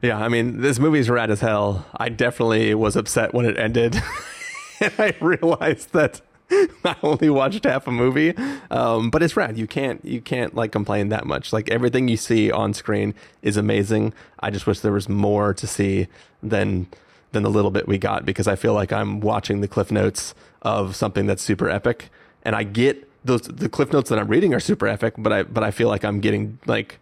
Yeah, 0.02 0.18
I 0.18 0.28
mean, 0.28 0.60
this 0.60 0.78
movie's 0.78 1.08
rad 1.08 1.30
as 1.30 1.40
hell. 1.40 1.86
I 1.96 2.10
definitely 2.10 2.74
was 2.74 2.94
upset 2.94 3.32
when 3.32 3.46
it 3.46 3.58
ended. 3.58 4.02
and 4.80 4.92
I 4.98 5.14
realized 5.20 5.92
that 5.92 6.20
I 6.84 6.96
only 7.02 7.30
watched 7.30 7.64
half 7.64 7.86
a 7.86 7.90
movie. 7.90 8.34
Um, 8.70 9.10
but 9.10 9.22
it's 9.22 9.36
rad. 9.36 9.56
You 9.56 9.66
can't 9.66 10.04
you 10.04 10.20
can't 10.20 10.54
like 10.54 10.72
complain 10.72 11.08
that 11.08 11.26
much. 11.26 11.52
Like 11.52 11.70
everything 11.70 12.08
you 12.08 12.16
see 12.16 12.50
on 12.50 12.74
screen 12.74 13.14
is 13.42 13.56
amazing. 13.56 14.12
I 14.40 14.50
just 14.50 14.66
wish 14.66 14.80
there 14.80 14.92
was 14.92 15.08
more 15.08 15.54
to 15.54 15.66
see 15.66 16.08
than 16.42 16.86
than 17.32 17.42
the 17.42 17.50
little 17.50 17.70
bit 17.70 17.88
we 17.88 17.98
got 17.98 18.24
because 18.24 18.46
I 18.46 18.56
feel 18.56 18.74
like 18.74 18.92
I'm 18.92 19.20
watching 19.20 19.60
the 19.60 19.68
cliff 19.68 19.90
notes 19.90 20.34
of 20.62 20.96
something 20.96 21.26
that's 21.26 21.42
super 21.42 21.68
epic. 21.68 22.10
And 22.44 22.54
I 22.54 22.62
get 22.62 23.08
those 23.24 23.42
the 23.42 23.68
cliff 23.68 23.92
notes 23.92 24.10
that 24.10 24.18
I'm 24.18 24.28
reading 24.28 24.54
are 24.54 24.60
super 24.60 24.86
epic, 24.86 25.14
but 25.18 25.32
I 25.32 25.42
but 25.44 25.64
I 25.64 25.70
feel 25.70 25.88
like 25.88 26.04
I'm 26.04 26.20
getting 26.20 26.58
like 26.66 26.98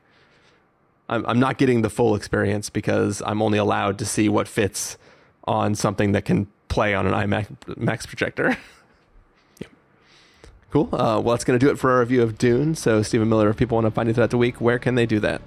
I'm, 1.09 1.27
I'm 1.27 1.41
not 1.41 1.59
getting 1.59 1.83
the 1.83 1.91
full 1.91 2.15
experience 2.15 2.71
because 2.71 3.23
I'm 3.27 3.43
only 3.43 3.59
allowed 3.59 3.99
to 3.99 4.05
see 4.05 4.29
what 4.29 4.49
fits 4.49 4.97
on 5.45 5.75
something 5.75 6.13
that 6.13 6.25
can 6.25 6.47
play 6.69 6.95
on 6.95 7.07
an 7.07 7.13
IMAX 7.13 7.77
Max 7.77 8.07
projector. 8.07 8.57
Cool. 10.73 10.89
Uh, 10.91 11.21
well, 11.21 11.35
that's 11.35 11.45
going 11.45 11.59
to 11.59 11.65
do 11.65 11.71
it 11.71 11.79
for 11.79 11.91
our 11.91 12.01
review 12.01 12.23
of 12.23 12.39
Dune. 12.39 12.75
So, 12.75 13.03
Stephen 13.03 13.29
Miller, 13.29 13.51
if 13.51 13.59
people 13.59 13.75
want 13.75 13.85
to 13.87 13.91
find 13.91 14.09
you 14.09 14.15
throughout 14.15 14.31
the 14.31 14.39
week, 14.39 14.59
where 14.59 14.79
can 14.79 14.95
they 14.95 15.05
do 15.05 15.21
that? 15.21 15.43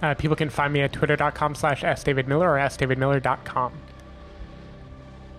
Uh, 0.00 0.14
people 0.14 0.36
can 0.36 0.48
find 0.48 0.72
me 0.72 0.82
at 0.82 0.92
twitter.com 0.92 1.56
slash 1.56 1.82
sdavidmiller 1.82 2.42
or 2.42 2.56
sdavidmiller.com. 2.56 3.72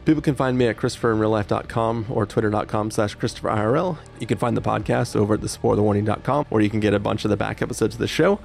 People 0.03 0.21
can 0.21 0.33
find 0.33 0.57
me 0.57 0.65
at 0.67 0.77
christopherinreallife.com 0.77 2.07
or 2.09 2.25
twitter.com 2.25 2.89
slash 2.89 3.15
christopherirl. 3.17 3.97
You 4.19 4.25
can 4.25 4.39
find 4.39 4.57
the 4.57 4.61
podcast 4.61 5.15
over 5.15 5.35
at 5.35 5.41
thespoilerwarning.com, 5.41 6.47
or 6.49 6.61
you 6.61 6.71
can 6.71 6.79
get 6.79 6.95
a 6.95 6.99
bunch 6.99 7.23
of 7.23 7.29
the 7.29 7.37
back 7.37 7.61
episodes 7.61 7.95
of 7.95 7.99
the 7.99 8.07
show. 8.07 8.39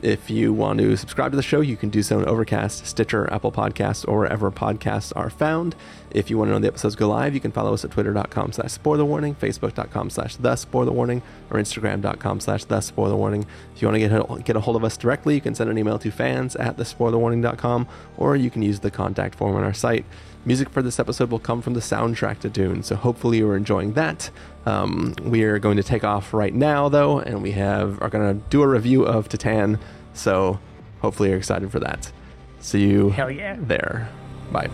If 0.00 0.30
you 0.30 0.52
want 0.52 0.80
to 0.80 0.96
subscribe 0.96 1.30
to 1.30 1.36
the 1.36 1.44
show, 1.44 1.60
you 1.60 1.76
can 1.76 1.88
do 1.88 2.02
so 2.02 2.18
in 2.18 2.24
Overcast, 2.24 2.86
Stitcher, 2.86 3.32
Apple 3.32 3.52
Podcasts, 3.52 4.08
or 4.08 4.20
wherever 4.20 4.50
podcasts 4.50 5.12
are 5.14 5.30
found. 5.30 5.76
If 6.10 6.28
you 6.28 6.38
want 6.38 6.48
to 6.48 6.54
know 6.54 6.58
the 6.58 6.66
episodes 6.66 6.96
go 6.96 7.08
live, 7.08 7.34
you 7.34 7.40
can 7.40 7.52
follow 7.52 7.72
us 7.72 7.84
at 7.84 7.92
twitter.com 7.92 8.52
slash 8.52 8.72
spoiler 8.72 9.04
facebook.com 9.04 10.10
slash 10.10 10.34
the 10.36 10.56
spoiler 10.56 10.92
or 10.92 11.56
instagram.com 11.56 12.40
slash 12.40 12.64
the 12.64 12.80
spoiler. 12.80 13.34
If 13.34 13.80
you 13.80 13.86
want 13.86 13.94
to 13.94 14.00
get 14.00 14.12
a, 14.12 14.42
get 14.42 14.56
a 14.56 14.60
hold 14.60 14.76
of 14.76 14.82
us 14.82 14.96
directly, 14.96 15.36
you 15.36 15.40
can 15.40 15.54
send 15.54 15.70
an 15.70 15.78
email 15.78 16.00
to 16.00 16.10
fans 16.10 16.56
at 16.56 16.78
thespoilerwarning.com, 16.78 17.86
or 18.16 18.34
you 18.34 18.50
can 18.50 18.62
use 18.62 18.80
the 18.80 18.90
contact 18.90 19.36
form 19.36 19.54
on 19.54 19.62
our 19.62 19.74
site. 19.74 20.04
Music 20.44 20.68
for 20.70 20.82
this 20.82 20.98
episode 20.98 21.30
will 21.30 21.38
come 21.38 21.62
from 21.62 21.74
the 21.74 21.80
soundtrack 21.80 22.40
to 22.40 22.48
Dune, 22.48 22.82
so 22.82 22.96
hopefully 22.96 23.38
you're 23.38 23.56
enjoying 23.56 23.92
that. 23.92 24.28
Um, 24.66 25.14
we 25.22 25.44
are 25.44 25.60
going 25.60 25.76
to 25.76 25.84
take 25.84 26.02
off 26.02 26.34
right 26.34 26.52
now, 26.52 26.88
though, 26.88 27.20
and 27.20 27.42
we 27.42 27.52
have 27.52 28.02
are 28.02 28.08
going 28.08 28.40
to 28.40 28.44
do 28.48 28.62
a 28.62 28.66
review 28.66 29.04
of 29.04 29.28
Titane. 29.28 29.78
So 30.14 30.58
hopefully 31.00 31.28
you're 31.28 31.38
excited 31.38 31.70
for 31.70 31.78
that. 31.80 32.10
See 32.58 32.86
you 32.88 33.10
Hell 33.10 33.30
yeah. 33.30 33.56
there. 33.60 34.08
Bye. 34.50 34.68